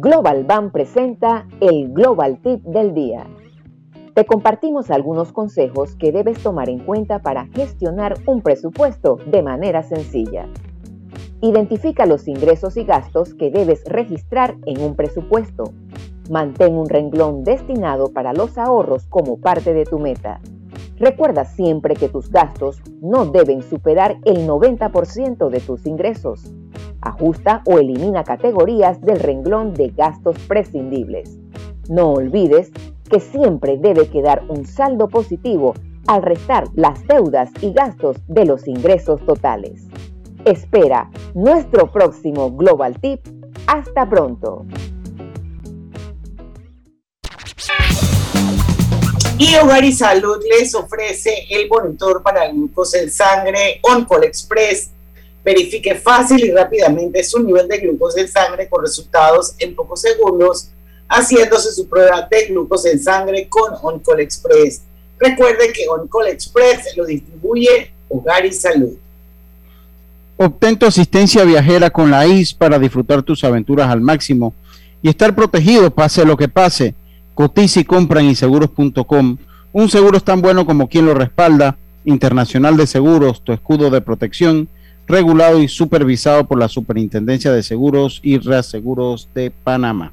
[0.00, 3.26] Global Bank presenta el Global Tip del día.
[4.14, 9.82] Te compartimos algunos consejos que debes tomar en cuenta para gestionar un presupuesto de manera
[9.82, 10.46] sencilla.
[11.40, 15.72] Identifica los ingresos y gastos que debes registrar en un presupuesto.
[16.30, 20.40] Mantén un renglón destinado para los ahorros como parte de tu meta.
[20.98, 26.52] Recuerda siempre que tus gastos no deben superar el 90% de tus ingresos.
[27.00, 31.38] Ajusta o elimina categorías del renglón de gastos prescindibles.
[31.88, 32.72] No olvides
[33.08, 35.74] que siempre debe quedar un saldo positivo
[36.08, 39.86] al restar las deudas y gastos de los ingresos totales.
[40.44, 43.20] Espera nuestro próximo Global Tip.
[43.66, 44.64] Hasta pronto.
[49.40, 54.90] Y Hogar y Salud les ofrece el monitor para glucosa en sangre OnCall Express.
[55.44, 60.70] Verifique fácil y rápidamente su nivel de glucosa en sangre con resultados en pocos segundos,
[61.08, 64.82] haciéndose su prueba de glucosa en sangre con OnCall Express.
[65.20, 68.96] Recuerde que OnCall Express lo distribuye Hogar y Salud.
[70.36, 74.52] Obtén tu asistencia viajera con la IS para disfrutar tus aventuras al máximo
[75.00, 76.96] y estar protegido pase lo que pase.
[77.38, 78.26] Cotiza y compra en.
[78.26, 81.76] Un seguro tan bueno como quien lo respalda.
[82.04, 84.68] Internacional de Seguros, tu escudo de protección,
[85.06, 90.12] regulado y supervisado por la Superintendencia de Seguros y Reaseguros de Panamá.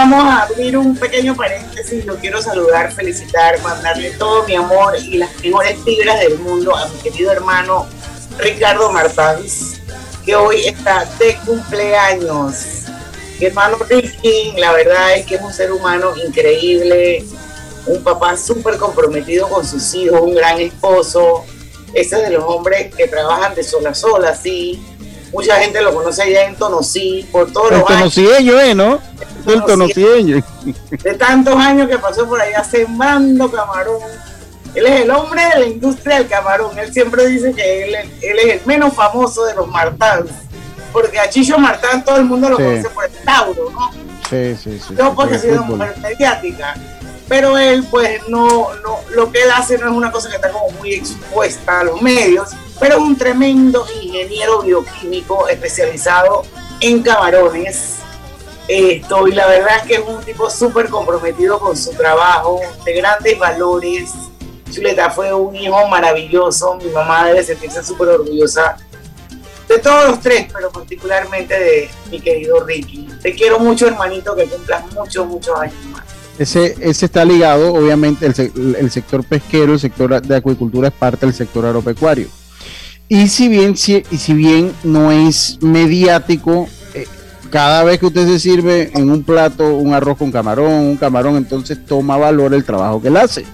[0.00, 2.06] Vamos a abrir un pequeño paréntesis.
[2.06, 6.88] Lo quiero saludar, felicitar, mandarle todo mi amor y las mejores vibras del mundo a
[6.88, 7.86] mi querido hermano
[8.38, 9.78] Ricardo Martans,
[10.24, 12.86] que hoy está de cumpleaños.
[13.38, 17.22] Mi hermano Ricky, la verdad es que es un ser humano increíble,
[17.86, 21.44] un papá súper comprometido con sus hijos, un gran esposo.
[21.92, 24.82] Ese de los hombres que trabajan de sola a sola, sí.
[25.32, 28.14] Mucha gente lo conoce allá en Tonosí, por todos El los años.
[28.14, 28.74] tonocieño, ¿eh?
[28.74, 28.98] ¿No?
[29.46, 30.42] El tonocieño.
[30.90, 34.00] de tantos años que pasó por allá sembrando camarón.
[34.74, 36.78] Él es el hombre de la industria del camarón.
[36.78, 40.30] Él siempre dice que él, él es el menos famoso de los Martans.
[40.92, 42.62] Porque a Chicho Martán todo el mundo lo Sí.
[42.64, 43.90] conoce por el Tauro, ¿no?
[44.28, 44.94] Sí, sí, sí.
[44.96, 46.74] Yo porque El soy una mujer mediática.
[47.28, 50.50] Pero él, pues, no, no, lo que él hace no es una cosa que está
[50.50, 52.48] como muy expuesta a los medios,
[52.80, 56.42] pero un tremendo ingeniero bioquímico especializado
[56.80, 57.96] en camarones.
[58.66, 63.38] Esto, la verdad es que es un tipo súper comprometido con su trabajo, de grandes
[63.38, 64.10] valores.
[64.70, 66.76] Chuleta fue un hijo maravilloso.
[66.76, 68.76] Mi mamá debe sentirse súper orgullosa
[69.68, 73.08] de todos los tres, pero particularmente de mi querido Ricky.
[73.20, 76.04] Te quiero mucho, hermanito, que cumplas muchos, muchos años más.
[76.38, 81.26] Ese, ese está ligado, obviamente, el, el sector pesquero, el sector de acuicultura es parte
[81.26, 82.28] del sector agropecuario.
[83.12, 87.08] Y si bien, si, y si bien no es mediático, eh,
[87.50, 91.36] cada vez que usted se sirve en un plato un arroz con camarón, un camarón,
[91.36, 93.44] entonces toma valor el trabajo que él hace.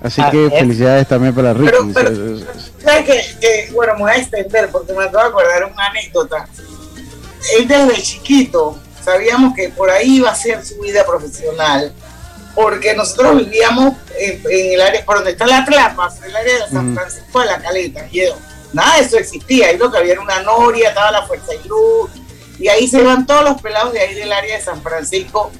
[0.00, 0.52] Así Así que es.
[0.60, 1.72] felicidades también para Ricky.
[1.72, 2.38] Pero- pero-
[2.84, 6.46] ¿Sabes que, que, bueno, me voy a extender porque me acabo de acordar una anécdota.
[7.58, 11.92] Él desde chiquito sabíamos que por ahí iba a ser su vida profesional,
[12.54, 16.54] porque nosotros vivíamos en, en el área, por donde está la Tlapa, por el área
[16.64, 16.94] de San.
[16.94, 18.06] Francisco de la Caleta.
[18.12, 18.36] Y yo,
[18.74, 19.68] nada de eso existía.
[19.68, 22.10] Ahí lo que había era una noria, estaba la Fuerza y Luz,
[22.58, 25.50] y ahí se iban todos los pelados de ahí del área de San Francisco,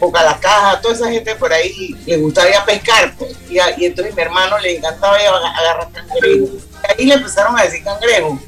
[0.00, 3.14] Boca la Caja, toda esa gente por ahí le gustaba ir a pescar.
[3.16, 3.36] pues.
[3.48, 6.50] Y, a- y entonces mi hermano le encantaba ir a aga- agarrar cangrejos.
[6.98, 8.38] Y ahí le empezaron a decir cangrejo.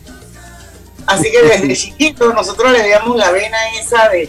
[1.06, 4.28] Así que desde chiquito nosotros le veíamos la vena esa de,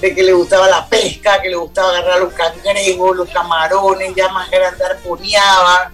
[0.00, 4.28] de que le gustaba la pesca, que le gustaba agarrar los cangrejos, los camarones, ya
[4.30, 5.90] más grande arponeaba.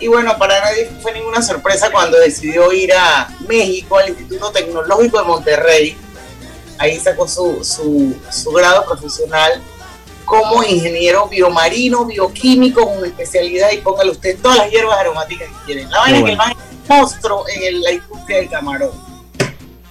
[0.00, 5.18] Y bueno, para nadie fue ninguna sorpresa cuando decidió ir a México, al Instituto Tecnológico
[5.18, 5.96] de Monterrey.
[6.78, 9.62] Ahí sacó su, su, su grado profesional
[10.24, 15.90] como ingeniero biomarino, bioquímico, con especialidad, y póngale usted todas las hierbas aromáticas que quieren.
[15.90, 16.54] La vaina que el más
[16.88, 18.90] monstruo en el- la industria del camarón.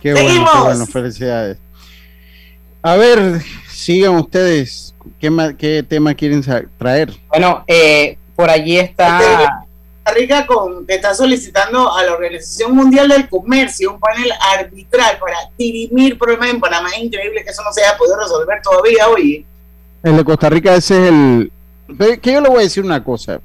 [0.01, 1.57] Qué bueno, qué bueno, felicidades.
[2.81, 3.41] A ver,
[3.71, 4.93] sigan ustedes.
[5.19, 6.43] ¿Qué, ma- qué tema quieren
[6.77, 7.13] traer?
[7.29, 9.62] Bueno, eh, por allí está Costa
[10.13, 15.37] Rica con, que está solicitando a la Organización Mundial del Comercio un panel arbitral para
[15.57, 16.89] dirimir problemas en Panamá.
[16.95, 19.45] Es increíble que eso no se haya podido resolver todavía hoy.
[20.03, 21.51] El de Costa Rica, ese es el.
[22.21, 23.39] Que yo le voy a decir una cosa.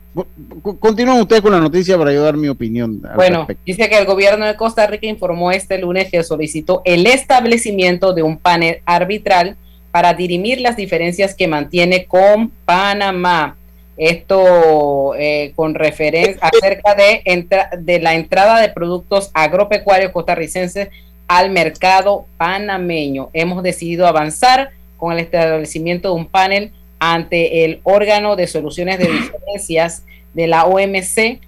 [0.63, 3.01] Co- Continúen ustedes con la noticia para yo dar mi opinión.
[3.09, 3.63] al Bueno, respecto.
[3.67, 8.23] dice que el gobierno de Costa Rica informó este lunes que solicitó el establecimiento de
[8.23, 9.57] un panel arbitral
[9.91, 13.57] para dirimir las diferencias que mantiene con Panamá.
[13.99, 17.46] Esto eh, con referencia acerca de,
[17.80, 20.88] de la entrada de productos agropecuarios costarricenses
[21.26, 23.28] al mercado panameño.
[23.32, 29.09] Hemos decidido avanzar con el establecimiento de un panel ante el órgano de soluciones de
[29.09, 31.40] diferencias de la OMC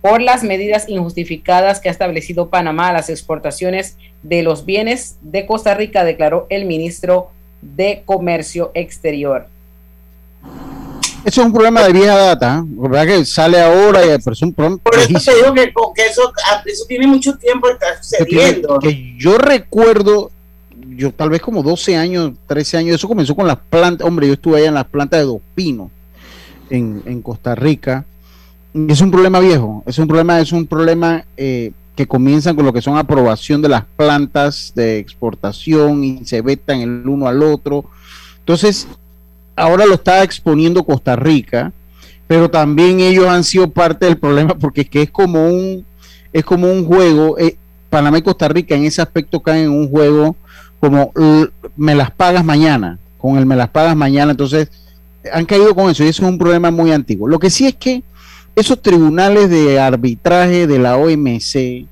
[0.00, 5.46] por las medidas injustificadas que ha establecido Panamá a las exportaciones de los bienes de
[5.46, 7.30] Costa Rica, declaró el ministro
[7.60, 9.48] de Comercio Exterior.
[11.28, 12.62] Eso es un problema de vieja data, ¿eh?
[12.66, 13.06] ¿verdad?
[13.06, 16.06] Que sale ahora y pero es un problema Por eso te digo que, con- que
[16.06, 17.76] eso, ah, eso tiene mucho tiempo que,
[18.26, 18.78] tiene- sucediendo.
[18.78, 20.30] que yo recuerdo,
[20.96, 24.32] yo tal vez como 12 años, 13 años, eso comenzó con las plantas, hombre, yo
[24.32, 25.90] estuve allá en las plantas de Dos Pinos,
[26.70, 28.06] en, en Costa Rica,
[28.72, 32.64] y es un problema viejo, es un problema, es un problema eh, que comienzan con
[32.64, 37.42] lo que son aprobación de las plantas de exportación y se vetan el uno al
[37.42, 37.84] otro.
[38.38, 38.88] Entonces,
[39.58, 41.72] ahora lo está exponiendo Costa Rica,
[42.26, 45.84] pero también ellos han sido parte del problema porque es que es como un
[46.32, 47.56] es como un juego eh,
[47.88, 50.36] Panamá y Costa Rica en ese aspecto caen en un juego
[50.78, 51.12] como
[51.76, 54.70] me las pagas mañana con el me las pagas mañana entonces
[55.32, 57.28] han caído con eso y eso es un problema muy antiguo.
[57.28, 58.02] Lo que sí es que
[58.54, 61.86] esos tribunales de arbitraje de la OMC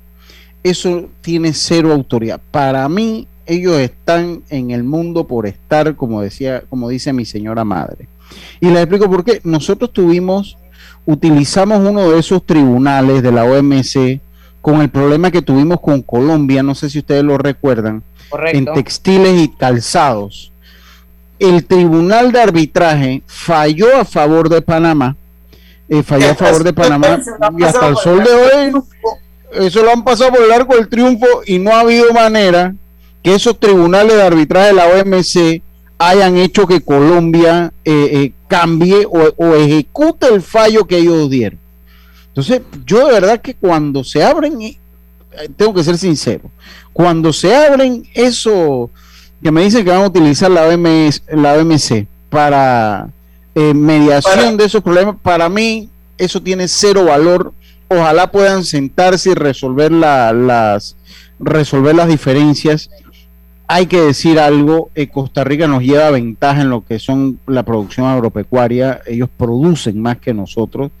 [0.63, 2.41] eso tiene cero autoridad.
[2.51, 7.63] Para mí ellos están en el mundo por estar como decía como dice mi señora
[7.63, 8.07] madre
[8.59, 9.41] y les explico por qué.
[9.43, 10.57] Nosotros tuvimos,
[11.05, 14.21] utilizamos uno de esos tribunales de la OMC
[14.61, 18.57] con el problema que tuvimos con Colombia, no sé si ustedes lo recuerdan, Correcto.
[18.57, 20.51] en textiles y calzados.
[21.39, 25.15] El tribunal de arbitraje falló a favor de Panamá,
[25.87, 27.21] eh, falló a favor de Panamá
[27.57, 28.81] y hasta el sol de hoy
[29.53, 32.75] eso lo han pasado por el arco del triunfo y no ha habido manera
[33.27, 35.61] que esos tribunales de arbitraje de la OMC
[35.97, 41.59] hayan hecho que Colombia eh, eh, cambie o, o ejecute el fallo que ellos dieron.
[42.29, 44.77] Entonces, yo de verdad que cuando se abren, eh,
[45.57, 46.49] tengo que ser sincero,
[46.93, 48.89] cuando se abren eso
[49.43, 53.09] que me dicen que van a utilizar la, OMS, la OMC para
[53.55, 57.51] eh, mediación de esos problemas, para mí eso tiene cero valor.
[57.89, 60.95] Ojalá puedan sentarse y resolver la- las
[61.39, 62.89] resolver las diferencias
[63.67, 67.63] hay que decir algo, eh, Costa Rica nos lleva ventaja en lo que son la
[67.63, 70.91] producción agropecuaria, ellos producen más que nosotros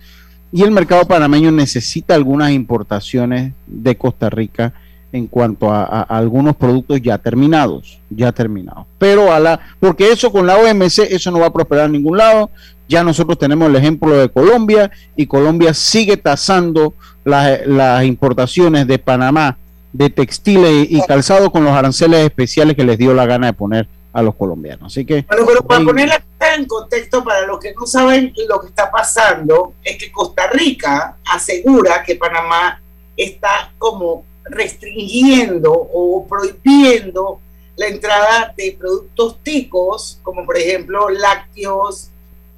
[0.51, 4.73] y el mercado panameño necesita algunas importaciones de Costa Rica
[5.11, 8.85] en cuanto a, algunos productos ya terminados, ya terminados.
[8.97, 12.17] Pero a la, porque eso con la OMC, eso no va a prosperar en ningún
[12.17, 12.49] lado.
[12.89, 16.93] Ya nosotros tenemos el ejemplo de Colombia y Colombia sigue tasando
[17.23, 19.57] las importaciones de Panamá
[19.97, 23.87] de textiles y calzado con los aranceles especiales que les dio la gana de poner
[24.13, 24.93] a los colombianos.
[24.93, 26.23] Así que Bueno, pero para poner
[26.55, 31.17] en contexto para los que no saben lo que está pasando, es que Costa Rica
[31.25, 32.81] asegura que Panamá
[33.15, 37.41] está como restringiendo o prohibiendo
[37.75, 42.09] la entrada de productos ticos, como por ejemplo lácteos,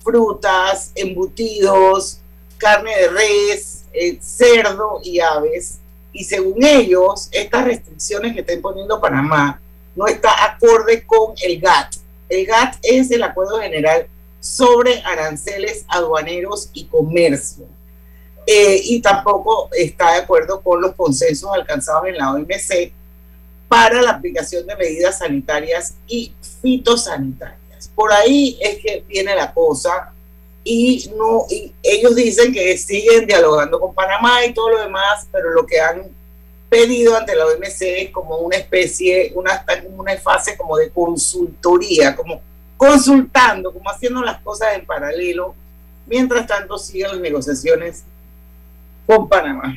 [0.04, 2.20] frutas, embutidos,
[2.58, 5.79] carne de res, eh, cerdo y aves.
[6.12, 9.62] Y según ellos, estas restricciones que está imponiendo Panamá
[9.96, 11.96] no está acorde con el GATT.
[12.30, 14.08] El GATT es el Acuerdo General
[14.40, 17.66] sobre Aranceles Aduaneros y Comercio.
[18.48, 22.92] Eh, y tampoco está de acuerdo con los consensos alcanzados en la OMC
[23.68, 27.90] para la aplicación de medidas sanitarias y fitosanitarias.
[27.94, 30.14] Por ahí es que viene la cosa
[30.64, 31.46] y no
[31.82, 36.04] ellos dicen que siguen dialogando con Panamá y todo lo demás, pero lo que han
[36.70, 39.66] pedido ante la OMC es como una especie, una,
[39.98, 42.42] una fase como de consultoría, como
[42.78, 45.56] consultando, como haciendo las cosas en paralelo.
[46.06, 48.04] Mientras tanto, siguen las negociaciones
[49.06, 49.76] con Panamá.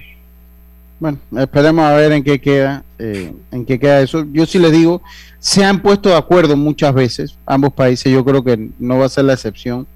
[1.01, 4.24] Bueno, esperemos a ver en qué queda, eh, en qué queda eso.
[4.30, 5.03] Yo sí les digo,
[5.41, 8.12] se han puesto de acuerdo muchas veces ambos países.
[8.12, 9.87] Yo creo que no va a ser la excepción.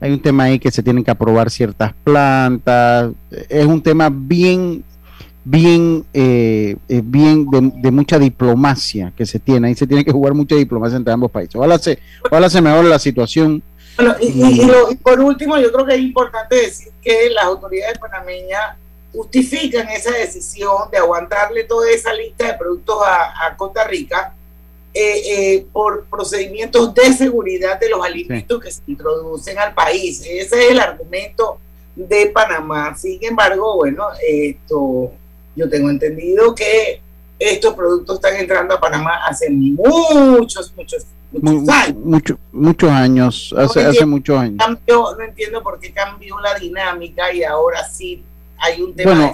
[0.00, 3.10] Hay un tema ahí que se tienen que aprobar ciertas plantas.
[3.48, 4.84] Es un tema bien,
[5.44, 9.68] bien, eh, eh, bien de, mucha diplomacia que se tiene.
[9.68, 11.56] Ahí se tiene que jugar mucha diplomacia entre ambos países.
[11.56, 11.98] Ojalá se,
[12.30, 13.62] ojalá mejore la situación.
[14.20, 18.76] y, y por último, yo creo que es importante decir que las autoridades panameñas
[19.12, 24.34] justifican esa decisión de aguantarle toda esa lista de productos a, Costa Rica
[24.94, 30.20] eh, eh, por procedimientos de seguridad de los alimentos que se introducen al país.
[30.20, 31.58] Ese es el argumento
[31.94, 32.96] de Panamá.
[32.96, 35.12] Sin embargo, bueno, esto
[35.54, 37.00] yo tengo entendido que
[37.38, 42.38] estos productos están entrando a Panamá hace muchos, muchos, muchos años.
[42.52, 44.58] muchos años, hace, hace muchos años.
[44.86, 48.24] no entiendo por qué cambió la dinámica y ahora sí
[48.58, 49.32] hay un tema bueno,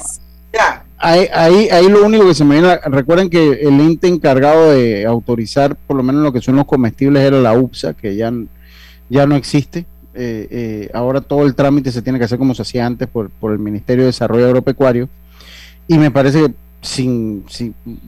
[0.99, 5.07] ahí, ahí, ahí, lo único que se me viene, recuerden que el ente encargado de
[5.07, 8.33] autorizar por lo menos lo que son los comestibles era la UPSA, que ya,
[9.09, 9.87] ya no existe.
[10.17, 13.31] Eh, eh, ahora todo el trámite se tiene que hacer como se hacía antes por,
[13.31, 15.09] por el Ministerio de Desarrollo Agropecuario.
[15.87, 17.45] Y me parece que sin,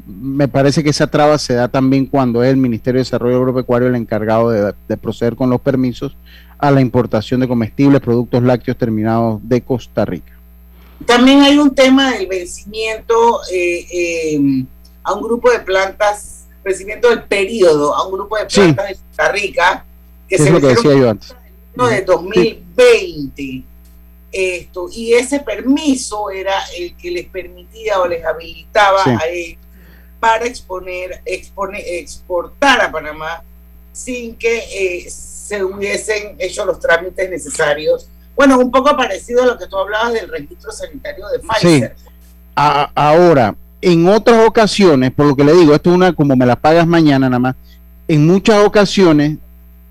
[0.06, 3.88] me parece que esa traba se da también cuando es el Ministerio de Desarrollo Agropecuario
[3.88, 6.16] el encargado de, proceder con los permisos
[6.58, 10.32] a la importación de comestibles, productos lácteos terminados de Costa Rica.
[11.04, 14.64] También hay un tema del vencimiento eh, eh,
[15.02, 19.32] a un grupo de plantas, vencimiento del periodo a un grupo de plantas de Costa
[19.32, 19.84] Rica
[20.28, 21.34] que se lo que decía yo antes.
[21.74, 23.62] de 2020.
[24.32, 29.20] Esto, y ese permiso era el que les permitía o les habilitaba a
[30.18, 33.44] para exponer, exponer, exportar a Panamá
[33.92, 39.58] sin que eh, se hubiesen hecho los trámites necesarios bueno, un poco parecido a lo
[39.58, 41.96] que tú hablabas del registro sanitario de Pfizer.
[41.96, 42.12] Sí.
[42.54, 46.56] ahora, en otras ocasiones, por lo que le digo, esto es una como me la
[46.56, 47.56] pagas mañana nada más,
[48.08, 49.38] en muchas ocasiones,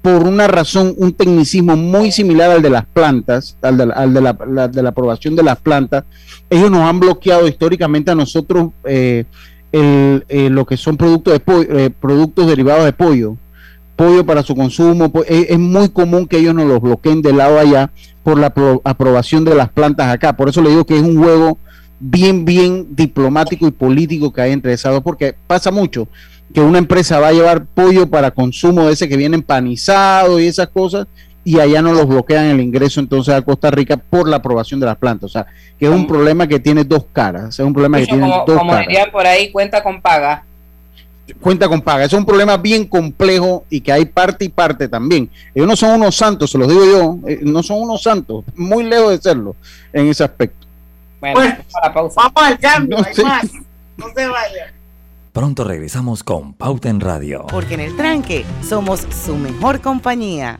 [0.01, 4.33] por una razón, un tecnicismo muy similar al de las plantas, al de, la,
[4.67, 6.03] de la, aprobación de las plantas,
[6.49, 9.25] ellos nos han bloqueado históricamente a nosotros eh,
[9.71, 13.37] el, eh, lo que son productos, de eh, productos derivados de pollo
[13.95, 15.11] pollo para su consumo.
[15.27, 17.91] Es, es, muy común que ellos nos los bloqueen del lado allá
[18.26, 18.51] por la
[18.84, 20.36] aprobación de las plantas acá.
[20.36, 21.59] Por eso le digo que es un juego
[21.99, 26.07] bien, bien diplomático y político que hay entre esas dos, porque pasa mucho
[26.51, 30.47] que una empresa va a llevar pollo para consumo de ese que viene empanizado y
[30.47, 31.05] esas cosas,
[31.43, 34.88] y allá no los bloquean el ingreso entonces a Costa Rica por la aprobación de
[34.88, 35.30] las plantas.
[35.30, 35.45] O sea,
[35.78, 37.59] que es un problema que tiene dos caras.
[37.59, 38.88] Es un problema que tiene dos como caras.
[38.88, 40.43] dirían por ahí, cuenta con paga
[41.34, 42.05] cuenta con paga.
[42.05, 45.30] Es un problema bien complejo y que hay parte y parte también.
[45.53, 48.84] Ellos no son unos santos, se los digo yo, eh, no son unos santos, muy
[48.84, 49.55] lejos de serlo
[49.93, 50.65] en ese aspecto.
[51.19, 51.55] Bueno,
[51.93, 53.51] pues, vamos al cambio, no hay más.
[53.97, 54.73] No se vaya.
[55.32, 57.45] Pronto regresamos con Pauta en Radio.
[57.49, 60.59] Porque en el tranque somos su mejor compañía.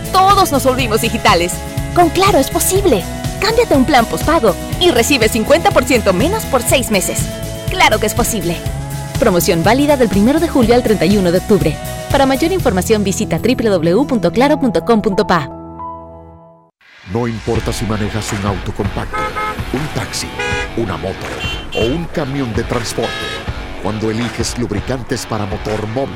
[0.11, 1.53] todos nos volvimos digitales.
[1.95, 3.03] Con Claro es posible.
[3.39, 7.25] Cámbiate un plan postpago y recibe 50% menos por seis meses.
[7.69, 8.55] Claro que es posible.
[9.19, 11.75] Promoción válida del 1 de julio al 31 de octubre.
[12.11, 15.49] Para mayor información visita www.claro.com.pa.
[17.11, 19.17] No importa si manejas un auto compacto
[19.73, 20.27] un taxi,
[20.77, 21.25] una moto
[21.75, 23.09] o un camión de transporte.
[23.81, 26.15] Cuando eliges lubricantes para motor móvil,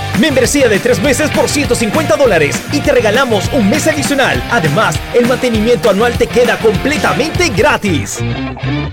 [0.19, 4.41] Membresía de tres meses por 150 dólares y te regalamos un mes adicional.
[4.51, 8.19] Además, el mantenimiento anual te queda completamente gratis.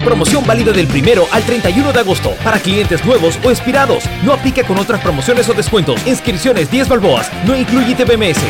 [0.05, 4.05] Promoción válida del primero al 31 de agosto para clientes nuevos o expirados.
[4.23, 6.07] No aplica con otras promociones o descuentos.
[6.07, 7.31] Inscripciones 10 balboas.
[7.45, 8.41] No incluye TBMS.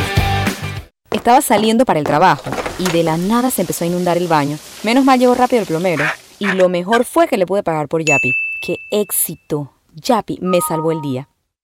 [1.11, 4.59] Estaba saliendo para el trabajo y de la nada se empezó a inundar el baño.
[4.85, 6.05] Menos mal llegó rápido el plomero.
[6.39, 8.33] Y lo mejor fue que le pude pagar por Yapi.
[8.63, 9.73] ¡Qué éxito!
[9.95, 11.29] Yapi me salvó el día.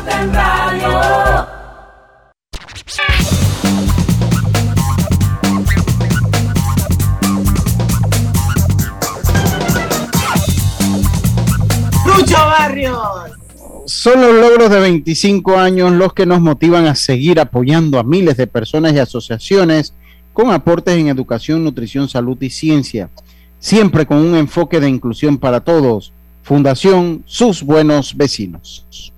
[0.00, 0.88] Pauta en Radio.
[12.06, 12.98] Lucho Barrios.
[13.86, 18.36] Son los logros de 25 años los que nos motivan a seguir apoyando a miles
[18.36, 19.94] de personas y asociaciones
[20.32, 23.10] con aportes en educación, nutrición, salud y ciencia,
[23.58, 26.12] siempre con un enfoque de inclusión para todos.
[26.42, 29.12] Fundación Sus Buenos Vecinos.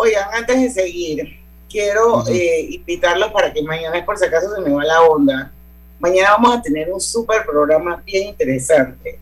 [0.00, 1.38] Oigan, antes de seguir,
[1.68, 5.52] quiero eh, invitarlos para que mañana, por si acaso se me va la onda,
[5.98, 9.18] mañana vamos a tener un súper programa bien interesante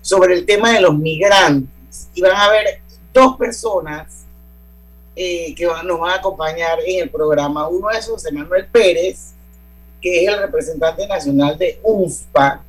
[0.00, 2.08] sobre el tema de los migrantes.
[2.14, 2.80] Y van a haber
[3.12, 4.24] dos personas
[5.14, 7.68] eh, que van- nos van a acompañar en el programa.
[7.68, 9.32] Uno es José Manuel Pérez,
[10.00, 12.62] que es el representante nacional de UNFPA,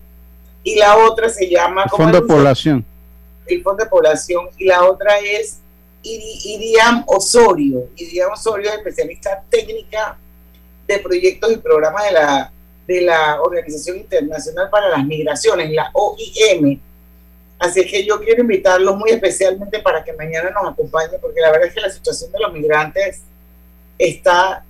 [0.63, 1.85] y la otra se llama...
[1.89, 2.27] ¿cómo Fondo de?
[2.27, 2.85] Población.
[3.45, 5.59] el Fondo de Población, y la otra es
[6.03, 7.89] Iriam Osorio.
[7.95, 10.17] Iriam Osorio es especialista técnica
[10.87, 12.51] de proyectos y programas de la,
[12.87, 16.79] de la Organización Internacional para las Migraciones, la OIM.
[17.59, 21.51] Así es que yo quiero invitarlos muy especialmente para que mañana nos acompañen, porque la
[21.51, 23.23] verdad es que la situación de los migrantes
[23.97, 24.63] está,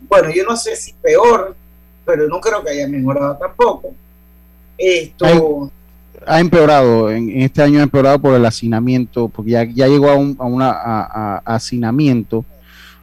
[0.00, 1.56] bueno, yo no sé si peor,
[2.06, 3.94] pero no creo que haya mejorado tampoco.
[4.78, 5.72] Esto,
[6.28, 10.10] Ha empeorado, en, en este año ha empeorado por el hacinamiento, porque ya, ya llegó
[10.10, 12.44] a un a una, a- a- hacinamiento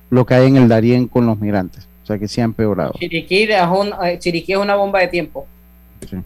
[0.09, 1.87] lo que hay en el Darién con los migrantes.
[2.03, 2.93] O sea que sí ha empeorado.
[2.99, 5.47] Chiriquí es, un- eh, Chiriquí es una bomba de tiempo.
[6.09, 6.17] Sí.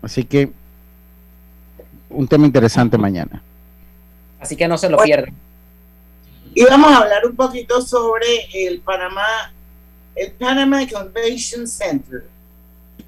[0.00, 0.50] Así que
[2.10, 3.42] un tema interesante mañana.
[4.40, 5.34] Así que no se lo pierdan.
[6.54, 9.52] Y vamos a hablar un poquito sobre el Panamá,
[10.16, 12.24] el Panama Convention Center,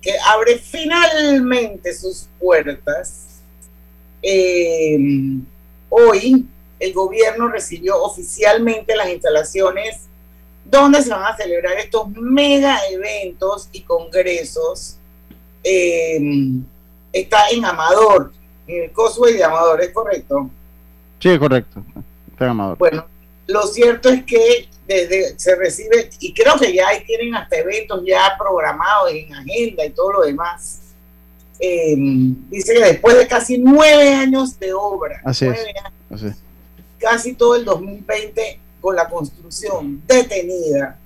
[0.05, 3.41] que abre finalmente sus puertas.
[4.23, 4.99] Eh,
[5.89, 6.47] hoy
[6.79, 10.09] el gobierno recibió oficialmente las instalaciones
[10.63, 14.99] donde se van a celebrar estos mega eventos y congresos.
[15.63, 16.21] Eh,
[17.11, 18.31] está en Amador,
[18.67, 20.51] en el Cosway de Amador, ¿es correcto?
[21.19, 21.83] Sí, es correcto.
[22.31, 22.77] Está Amador.
[22.77, 23.07] Bueno,
[23.47, 28.35] lo cierto es que desde se recibe, y creo que ya tienen hasta eventos ya
[28.39, 30.81] programados en agenda y todo lo demás.
[31.59, 31.95] Eh,
[32.51, 35.53] dice que después de casi nueve años de obra, Así es.
[35.55, 36.37] nueve años, Así es.
[36.99, 40.99] casi todo el 2020 con la construcción detenida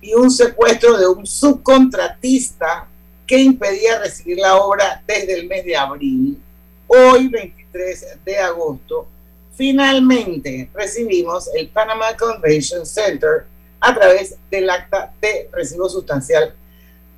[0.00, 2.86] y un secuestro de un subcontratista
[3.26, 6.38] que impedía recibir la obra desde el mes de abril.
[6.86, 9.08] Hoy, 23 de agosto,
[9.56, 13.46] finalmente recibimos el Panama Convention Center
[13.80, 16.54] a través del acta de recibo sustancial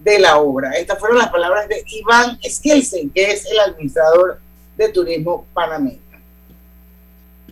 [0.02, 0.72] de la obra.
[0.72, 4.40] Estas fueron las palabras de Iván Skelsen, que es el administrador
[4.76, 6.00] de turismo panameño.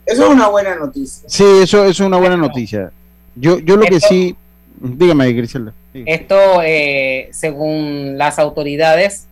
[0.07, 1.29] Eso es una buena noticia.
[1.29, 2.93] Sí, eso, eso es una buena noticia.
[3.35, 4.37] Yo, yo lo que sí,
[4.77, 5.73] dígame, Griselda.
[5.95, 9.29] Esto, eh, según las autoridades,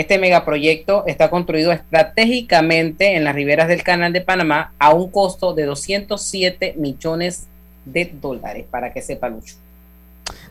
[0.00, 5.54] este megaproyecto está construido estratégicamente en las riberas del Canal de Panamá a un costo
[5.54, 7.46] de 207 millones
[7.84, 9.54] de dólares, para que sepa Lucho.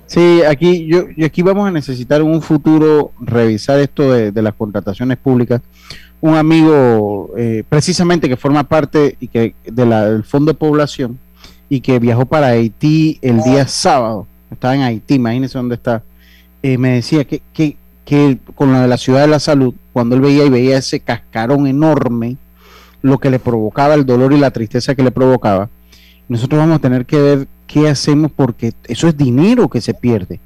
[0.07, 5.17] Sí, aquí yo, aquí vamos a necesitar en un futuro revisar esto de, las contrataciones
[5.17, 5.61] públicas.
[6.21, 11.19] Un amigo, eh, precisamente que forma parte y que del Fondo de Población
[11.69, 16.03] y que viajó para Haití el día sábado, estaba en Haití, imagínense dónde está,
[16.61, 20.15] eh, me decía que, que, que con lo de la ciudad de la salud, cuando
[20.15, 22.37] él veía y veía ese cascarón enorme,
[23.01, 25.69] lo que le provocaba el dolor y la tristeza que le provocaba,
[26.29, 30.39] nosotros vamos a tener que ver qué hacemos porque eso es dinero que se pierde.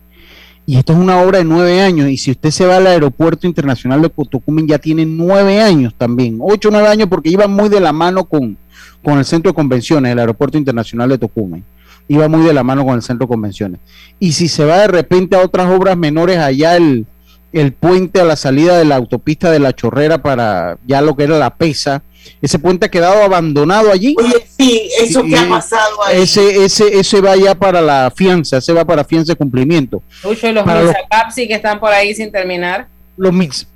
[0.65, 2.09] Y esto es una obra de nueve años.
[2.09, 6.37] Y si usted se va al aeropuerto internacional de Tocumen, ya tiene nueve años también.
[6.39, 8.55] Ocho nueve años porque iba muy de la mano con,
[9.03, 11.63] con el centro de convenciones, el aeropuerto internacional de Tocumen.
[12.07, 13.79] Iba muy de la mano con el centro de convenciones.
[14.19, 17.07] Y si se va de repente a otras obras menores, allá el,
[17.53, 21.23] el puente a la salida de la autopista de la Chorrera para ya lo que
[21.23, 22.03] era la pesa,
[22.41, 24.15] ese puente ha quedado abandonado allí.
[24.19, 26.21] Oye, sí, eso que ha pasado ahí.
[26.21, 30.03] Ese, ese, ese va ya para la fianza, ese va para fianza de cumplimiento.
[30.23, 32.87] Lucho, los Para los- Capsi que están por ahí sin terminar.
[33.17, 33.67] Los mix,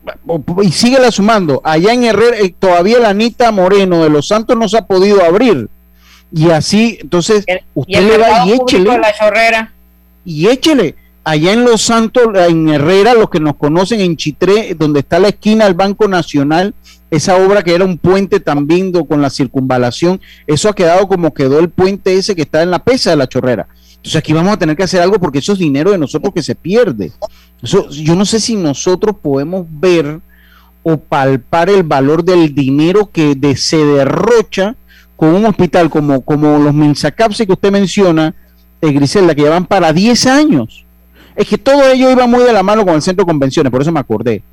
[0.61, 1.59] y síguela sumando.
[1.65, 5.21] Allá en Herrera, eh, todavía la Anita Moreno de Los Santos no se ha podido
[5.25, 5.67] abrir.
[6.31, 8.97] Y así, entonces, Y usted el le va y échele.
[8.97, 9.73] la chorrera.
[10.25, 10.95] y échele.
[11.25, 15.29] Allá en Los Santos, en Herrera, los que nos conocen en Chitré, donde está la
[15.29, 16.73] esquina del Banco Nacional,
[17.09, 21.59] esa obra que era un puente también con la circunvalación, eso ha quedado como quedó
[21.59, 23.67] el puente ese que está en la pesa de la chorrera.
[23.95, 26.43] Entonces aquí vamos a tener que hacer algo porque eso es dinero de nosotros que
[26.43, 27.13] se pierde.
[27.61, 30.19] Eso, yo no sé si nosotros podemos ver
[30.83, 34.75] o palpar el valor del dinero que se derrocha
[35.15, 38.35] con un hospital como, como los Minsacapsi que usted menciona,
[38.81, 40.82] eh, Griselda, que llevan para 10 años.
[41.35, 43.81] Es que todo ello iba muy de la mano con el centro de convenciones, por
[43.81, 44.43] eso me acordé.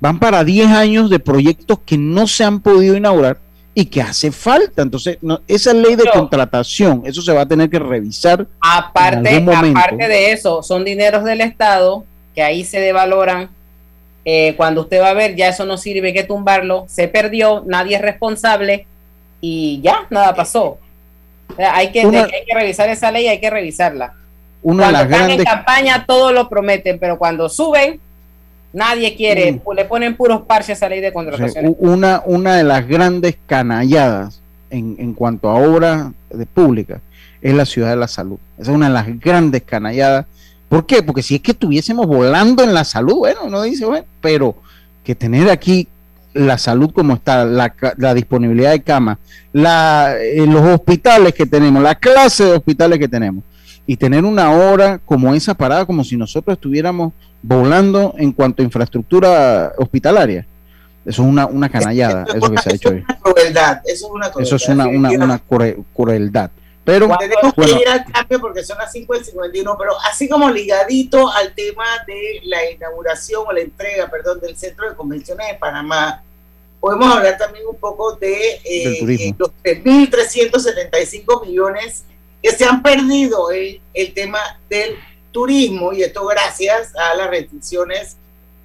[0.00, 3.38] Van para 10 años de proyectos que no se han podido inaugurar
[3.74, 4.82] y que hace falta.
[4.82, 8.40] Entonces, no, esa ley de contratación, eso se va a tener que revisar.
[8.40, 9.78] en Aparte, algún momento.
[9.78, 13.48] aparte de eso, son dineros del Estado que ahí se devaloran.
[14.26, 16.84] Eh, cuando usted va a ver, ya eso no sirve, hay que tumbarlo.
[16.88, 18.86] Se perdió, nadie es responsable
[19.40, 20.78] y ya, nada pasó.
[21.48, 24.14] O sea, hay, que, Una- hay que revisar esa ley, hay que revisarla.
[24.74, 28.00] Cuando las están en campaña, todo lo prometen, pero cuando suben,
[28.72, 29.72] nadie quiere, Mm.
[29.74, 31.72] le ponen puros parches a esa ley de O sea, contrataciones.
[31.78, 34.40] una, una de las grandes canalladas
[34.70, 37.00] en, en cuanto a obras de pública
[37.40, 38.38] es la ciudad de la salud.
[38.58, 40.26] Esa es una de las grandes canalladas.
[40.68, 41.02] ¿Por qué?
[41.02, 44.56] Porque si es que estuviésemos volando en la salud, bueno, uno dice, bueno, pero
[45.04, 45.86] que tener aquí
[46.34, 49.18] la salud como está, la, la disponibilidad de camas,
[49.52, 53.44] la, eh, los hospitales que tenemos, la clase de hospitales que tenemos,
[53.86, 57.12] y tener una hora como esa parada, como si nosotros estuviéramos
[57.42, 60.46] volando en cuanto a infraestructura hospitalaria.
[61.04, 62.90] Eso es una, una canallada, eso que se ha hecho.
[63.22, 64.42] Crueldad, eso es una crueldad.
[64.42, 66.50] Eso es una, una, una cruel- crueldad.
[66.84, 70.28] Pero, Tenemos bueno, que ir al cambio porque son las 5 del 51, pero así
[70.28, 75.46] como ligadito al tema de la inauguración o la entrega, perdón, del Centro de Convenciones
[75.48, 76.22] de Panamá,
[76.80, 78.34] podemos hablar también un poco de
[78.64, 82.04] eh, eh, los 3.375 millones
[82.42, 84.96] que se han perdido en el tema del
[85.32, 88.16] turismo y esto gracias a las restricciones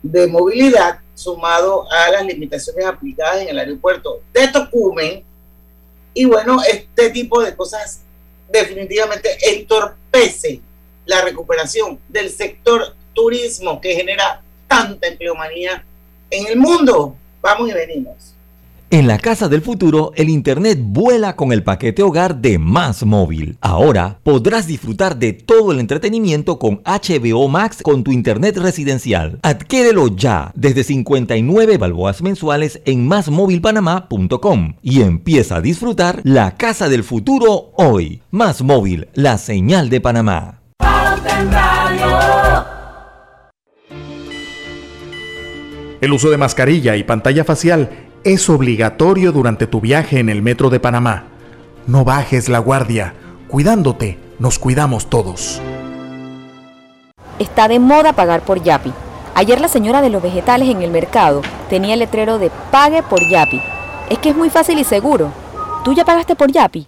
[0.01, 5.23] de movilidad sumado a las limitaciones aplicadas en el aeropuerto de Tocumen
[6.13, 8.01] y bueno, este tipo de cosas
[8.51, 10.61] definitivamente entorpece
[11.05, 15.85] la recuperación del sector turismo que genera tanta empleomanía
[16.29, 17.15] en el mundo.
[17.41, 18.35] Vamos y venimos.
[18.93, 23.57] En la casa del futuro, el Internet vuela con el paquete hogar de Más Móvil.
[23.61, 29.39] Ahora podrás disfrutar de todo el entretenimiento con HBO Max con tu Internet residencial.
[29.43, 37.05] Adquiérelo ya desde 59 balboas mensuales en másmóvilpanamá.com y empieza a disfrutar la casa del
[37.05, 38.21] futuro hoy.
[38.29, 40.59] Más Móvil, la señal de Panamá.
[46.01, 50.69] El uso de mascarilla y pantalla facial es obligatorio durante tu viaje en el metro
[50.69, 51.23] de Panamá.
[51.87, 53.15] No bajes la guardia.
[53.47, 55.61] Cuidándote, nos cuidamos todos.
[57.39, 58.93] Está de moda pagar por Yapi.
[59.33, 63.27] Ayer la señora de los vegetales en el mercado tenía el letrero de Pague por
[63.27, 63.61] Yapi.
[64.09, 65.31] Es que es muy fácil y seguro.
[65.83, 66.87] ¿Tú ya pagaste por Yapi?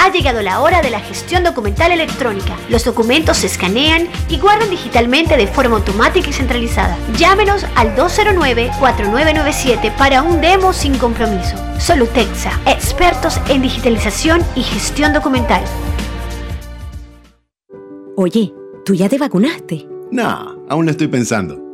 [0.00, 2.56] Ha llegado la hora de la gestión documental electrónica.
[2.70, 6.96] Los documentos se escanean y guardan digitalmente de forma automática y centralizada.
[7.16, 11.56] Llámenos al 209-4997 para un demo sin compromiso.
[11.78, 15.62] Solutexa, expertos en digitalización y gestión documental.
[18.16, 19.86] Oye, ¿tú ya te vacunaste?
[20.10, 21.67] No, aún lo estoy pensando.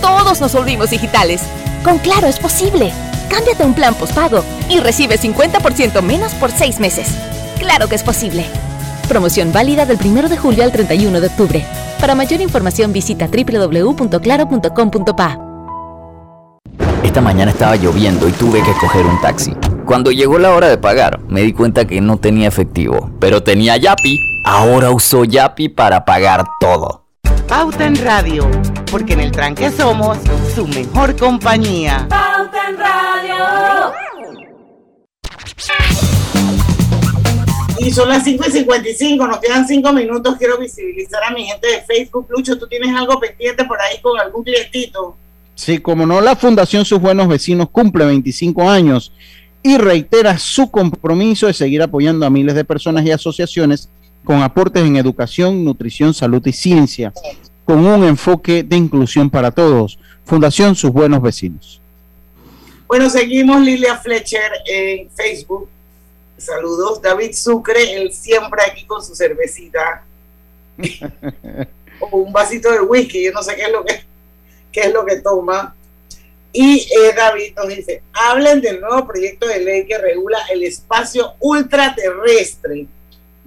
[0.00, 1.42] todos nos volvimos digitales.
[1.84, 2.92] Con Claro es posible.
[3.28, 7.14] Cámbiate un plan postpago y recibe 50% menos por seis meses.
[7.58, 8.44] Claro que es posible.
[9.08, 11.64] Promoción válida del 1 de julio al 31 de octubre.
[12.00, 15.38] Para mayor información visita www.claro.com.pa.
[17.02, 19.52] Esta mañana estaba lloviendo y tuve que coger un taxi.
[19.84, 23.76] Cuando llegó la hora de pagar, me di cuenta que no tenía efectivo, pero tenía
[23.76, 24.16] Yapi.
[24.44, 26.99] Ahora uso Yapi para pagar todo.
[27.50, 28.48] Pauta en Radio,
[28.92, 30.18] porque en el tranque somos
[30.54, 32.06] su mejor compañía.
[32.08, 33.92] Pauta en Radio.
[37.80, 40.36] Y son las 5 y 55, nos quedan 5 minutos.
[40.38, 42.28] Quiero visibilizar a mi gente de Facebook.
[42.30, 45.16] Lucho, ¿tú tienes algo pendiente por ahí con algún clientito?
[45.56, 49.12] Sí, como no, la Fundación Sus Buenos Vecinos cumple 25 años
[49.64, 53.90] y reitera su compromiso de seguir apoyando a miles de personas y asociaciones
[54.24, 57.12] con aportes en educación, nutrición, salud y ciencia,
[57.64, 59.98] con un enfoque de inclusión para todos.
[60.24, 61.80] Fundación Sus Buenos Vecinos.
[62.86, 65.68] Bueno, seguimos Lilia Fletcher en Facebook.
[66.36, 67.00] Saludos.
[67.00, 70.04] David Sucre, él siempre aquí con su cervecita.
[72.00, 74.02] o un vasito de whisky, yo no sé qué es lo que,
[74.72, 75.74] qué es lo que toma.
[76.52, 81.34] Y eh, David nos dice, hablen del nuevo proyecto de ley que regula el espacio
[81.38, 82.88] ultraterrestre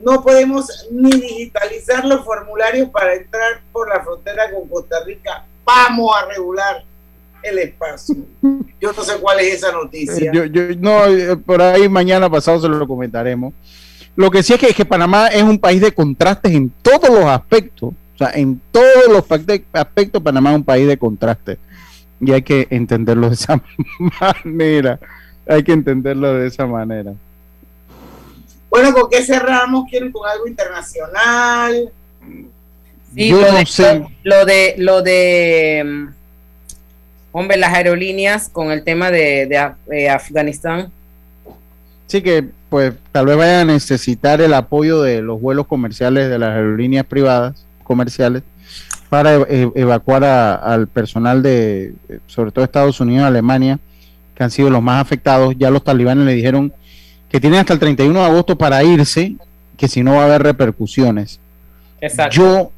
[0.03, 5.45] no podemos ni digitalizar los formularios para entrar por la frontera con Costa Rica.
[5.65, 6.83] Vamos a regular
[7.43, 8.15] el espacio.
[8.79, 10.31] Yo no sé cuál es esa noticia.
[10.31, 13.53] Yo, yo, no, eh, por ahí mañana pasado se lo comentaremos.
[14.15, 17.09] Lo que sí es que, es que Panamá es un país de contrastes en todos
[17.09, 17.93] los aspectos.
[18.15, 19.25] O sea, en todos los
[19.73, 21.57] aspectos Panamá es un país de contrastes.
[22.19, 23.61] Y hay que entenderlo de esa
[24.43, 24.99] manera.
[25.47, 27.13] Hay que entenderlo de esa manera.
[28.73, 29.85] Bueno, ¿con qué cerramos?
[29.87, 31.91] ¿Quieren con algo internacional?
[33.13, 36.07] Sí, lo, de, lo, de, lo de, mm,
[37.33, 39.45] hombre, las aerolíneas con el tema de,
[39.85, 40.91] de, Afganistán.
[42.07, 46.39] Sí, que pues tal vez vayan a necesitar el apoyo de los vuelos comerciales de
[46.39, 48.41] las aerolíneas privadas comerciales
[49.07, 51.93] para e, evacuar al personal de,
[52.25, 53.77] sobre todo Estados Unidos, Alemania,
[54.33, 55.53] que han sido los más afectados.
[55.59, 56.73] Ya los talibanes le dijeron
[57.33, 59.35] que tienen hasta el 31 de agosto para irse,
[59.75, 61.39] que si no va a haber repercusiones.
[61.99, 62.35] Exacto.
[62.35, 62.71] Yo,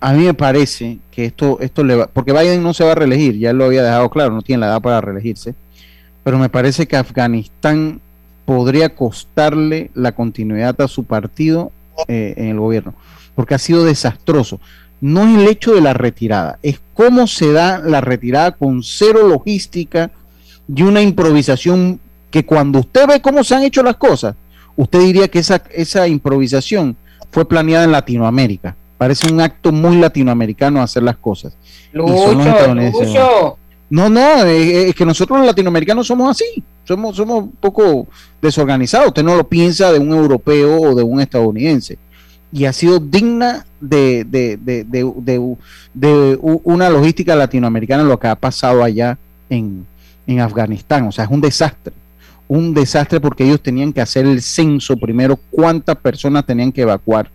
[0.00, 2.94] a mí me parece que esto, esto le va, porque Biden no se va a
[2.96, 5.54] reelegir, ya lo había dejado claro, no tiene la edad para reelegirse,
[6.24, 8.00] pero me parece que Afganistán
[8.46, 11.70] podría costarle la continuidad a su partido
[12.08, 12.94] eh, en el gobierno,
[13.36, 14.58] porque ha sido desastroso.
[15.00, 19.28] No es el hecho de la retirada, es cómo se da la retirada con cero
[19.28, 20.10] logística
[20.66, 22.00] y una improvisación
[22.30, 24.34] que cuando usted ve cómo se han hecho las cosas,
[24.76, 26.96] usted diría que esa, esa improvisación
[27.30, 28.76] fue planeada en Latinoamérica.
[28.96, 31.54] Parece un acto muy latinoamericano hacer las cosas.
[31.92, 32.34] Lucho,
[33.88, 38.06] No, no, es, que nosotros los latinoamericanos somos así, somos, somos un poco
[38.40, 39.08] desorganizados.
[39.08, 41.98] Usted no lo piensa de un europeo o de un estadounidense.
[42.52, 45.56] Y ha sido digna de, de, de, de,
[45.94, 49.18] de una logística latinoamericana lo que ha pasado allá
[49.48, 49.86] en,
[50.26, 51.06] en Afganistán.
[51.08, 51.92] O sea, es un desastre
[52.50, 57.30] un desastre porque ellos tenían que hacer el censo primero, cuántas personas tenían que evacuar,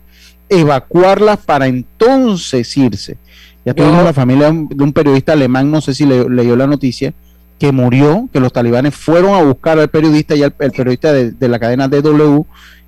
[0.49, 3.16] evacuarlas para entonces irse.
[3.63, 7.13] Ya tuvimos la familia de un periodista alemán, no sé si le, leyó la noticia,
[7.57, 11.59] que murió, que los talibanes fueron a buscar al periodista, y el, periodista de, la
[11.59, 12.41] cadena DW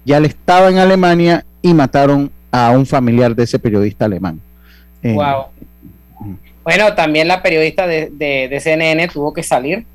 [0.03, 4.41] ya le estaba en Alemania y mataron a un familiar de ese periodista alemán.
[5.01, 5.45] Eh, wow.
[6.65, 9.85] Bueno, también la periodista de, de, CNN tuvo que salir.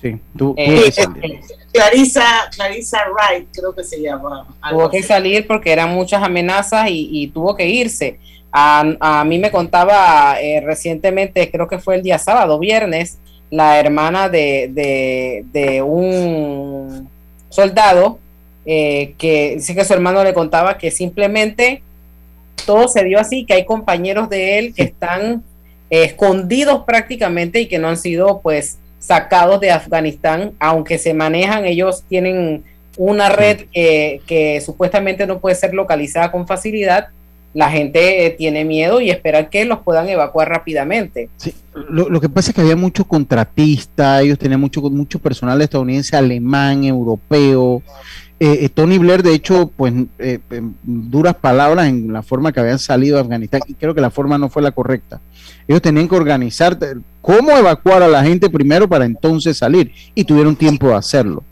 [0.00, 1.40] Sí, tuvo Eh, que salir.
[1.72, 2.24] Clarisa,
[2.54, 4.46] Clarisa Wright, creo que se llama.
[4.70, 5.08] Tuvo que así.
[5.08, 8.18] salir porque eran muchas amenazas y, y tuvo que irse.
[8.52, 13.18] A, a mí me contaba eh, recientemente, creo que fue el día sábado, viernes,
[13.50, 17.08] la hermana de, de, de un
[17.50, 18.18] soldado
[18.64, 21.82] eh, que sí que su hermano le contaba que simplemente
[22.64, 25.44] todo se dio así, que hay compañeros de él que están
[25.90, 31.64] eh, escondidos prácticamente y que no han sido pues sacados de Afganistán, aunque se manejan,
[31.64, 32.64] ellos tienen
[32.96, 37.08] una red que, que supuestamente no puede ser localizada con facilidad,
[37.54, 41.30] la gente eh, tiene miedo y espera que los puedan evacuar rápidamente.
[41.72, 46.16] Lo, lo que pasa es que había mucho contratista, ellos tenían mucho, mucho personal estadounidense,
[46.16, 47.82] alemán, europeo.
[48.38, 52.60] Eh, eh, Tony Blair, de hecho, pues eh, en duras palabras en la forma que
[52.60, 55.20] habían salido de Afganistán, y creo que la forma no fue la correcta.
[55.66, 60.24] Ellos tenían que organizar eh, cómo evacuar a la gente primero para entonces salir, y
[60.24, 61.44] tuvieron tiempo de hacerlo.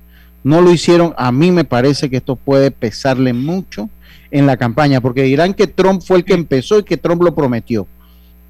[0.43, 3.89] No lo hicieron, a mí me parece que esto puede pesarle mucho
[4.31, 7.35] en la campaña, porque dirán que Trump fue el que empezó y que Trump lo
[7.35, 7.87] prometió.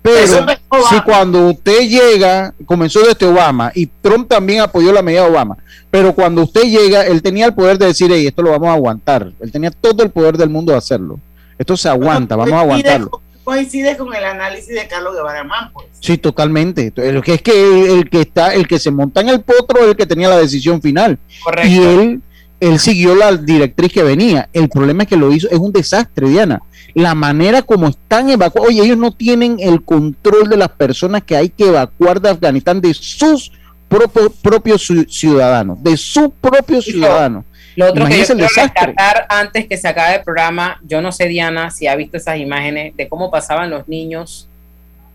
[0.05, 0.47] Pero
[0.91, 5.57] si cuando usted llega, comenzó desde Obama y Trump también apoyó la medida de Obama,
[5.91, 8.75] pero cuando usted llega, él tenía el poder de decir, hey, esto lo vamos a
[8.75, 9.33] aguantar.
[9.41, 11.19] Él tenía todo el poder del mundo de hacerlo.
[11.59, 13.23] Esto se aguanta, vamos a aguantarlo.
[13.45, 15.87] Coincide con el análisis de Carlos Guevara Mann, pues.
[16.01, 16.93] Sí, totalmente.
[16.97, 19.89] El que es que el, que está, el que se monta en el potro es
[19.89, 21.19] el que tenía la decisión final.
[21.43, 21.71] Correcto.
[21.71, 22.23] Y él,
[22.61, 24.51] él siguió la directriz que venía.
[24.53, 26.61] El problema es que lo hizo, es un desastre, Diana.
[26.95, 31.37] La manera como están evacuados, oye, ellos no tienen el control de las personas que
[31.37, 33.51] hay que evacuar de Afganistán, de sus
[33.89, 37.45] propios, ciu- ciudadanos, de sus propios ciudadanos.
[37.77, 38.87] Lo otro Imagínese que yo el quiero desastre.
[38.93, 42.39] rescatar antes que se acabe el programa, yo no sé Diana si ha visto esas
[42.39, 44.49] imágenes de cómo pasaban los niños.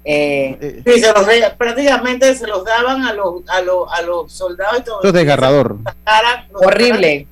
[0.06, 1.26] eh, Sí, se los
[1.58, 5.00] prácticamente se los daban a los, a los, a los soldados y todo.
[5.00, 5.78] Eso es desgarrador.
[5.84, 7.28] Sacaran- los horrible.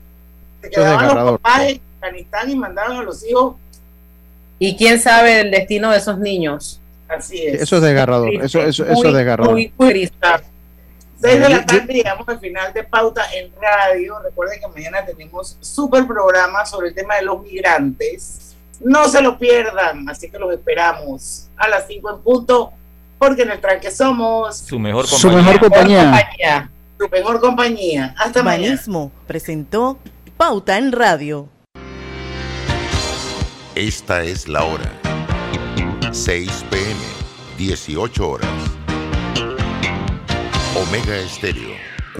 [0.62, 3.56] Se Eso es quedaban los papás en Afganistán y mandaban a los hijos.
[4.60, 6.82] ¿Y quién sabe del destino de esos niños?
[7.08, 7.62] Así es.
[7.62, 8.34] Eso es desgarrador.
[8.34, 9.53] Eso, eso, eso es desgarrador.
[9.53, 10.18] muy, muy triste.
[11.20, 14.20] Seis de Yo- la tarde llegamos al final de Pauta en Radio.
[14.24, 18.55] Recuerden que mañana tenemos súper programa sobre el tema de los migrantes.
[18.82, 22.72] No se lo pierdan, así que los esperamos a las 5 en punto,
[23.18, 25.51] porque en el tranque somos Su mejor Su compañía.
[25.53, 26.72] mejor compañía.
[26.99, 28.16] su mejor compañía.
[28.18, 28.80] Hasta mañana.
[29.26, 29.97] Presentó
[30.38, 31.49] Pauta en Radio.
[33.78, 34.91] Esta es la hora.
[36.11, 36.95] 6 pm,
[37.59, 38.49] 18 horas.
[40.75, 41.86] Omega Estéreo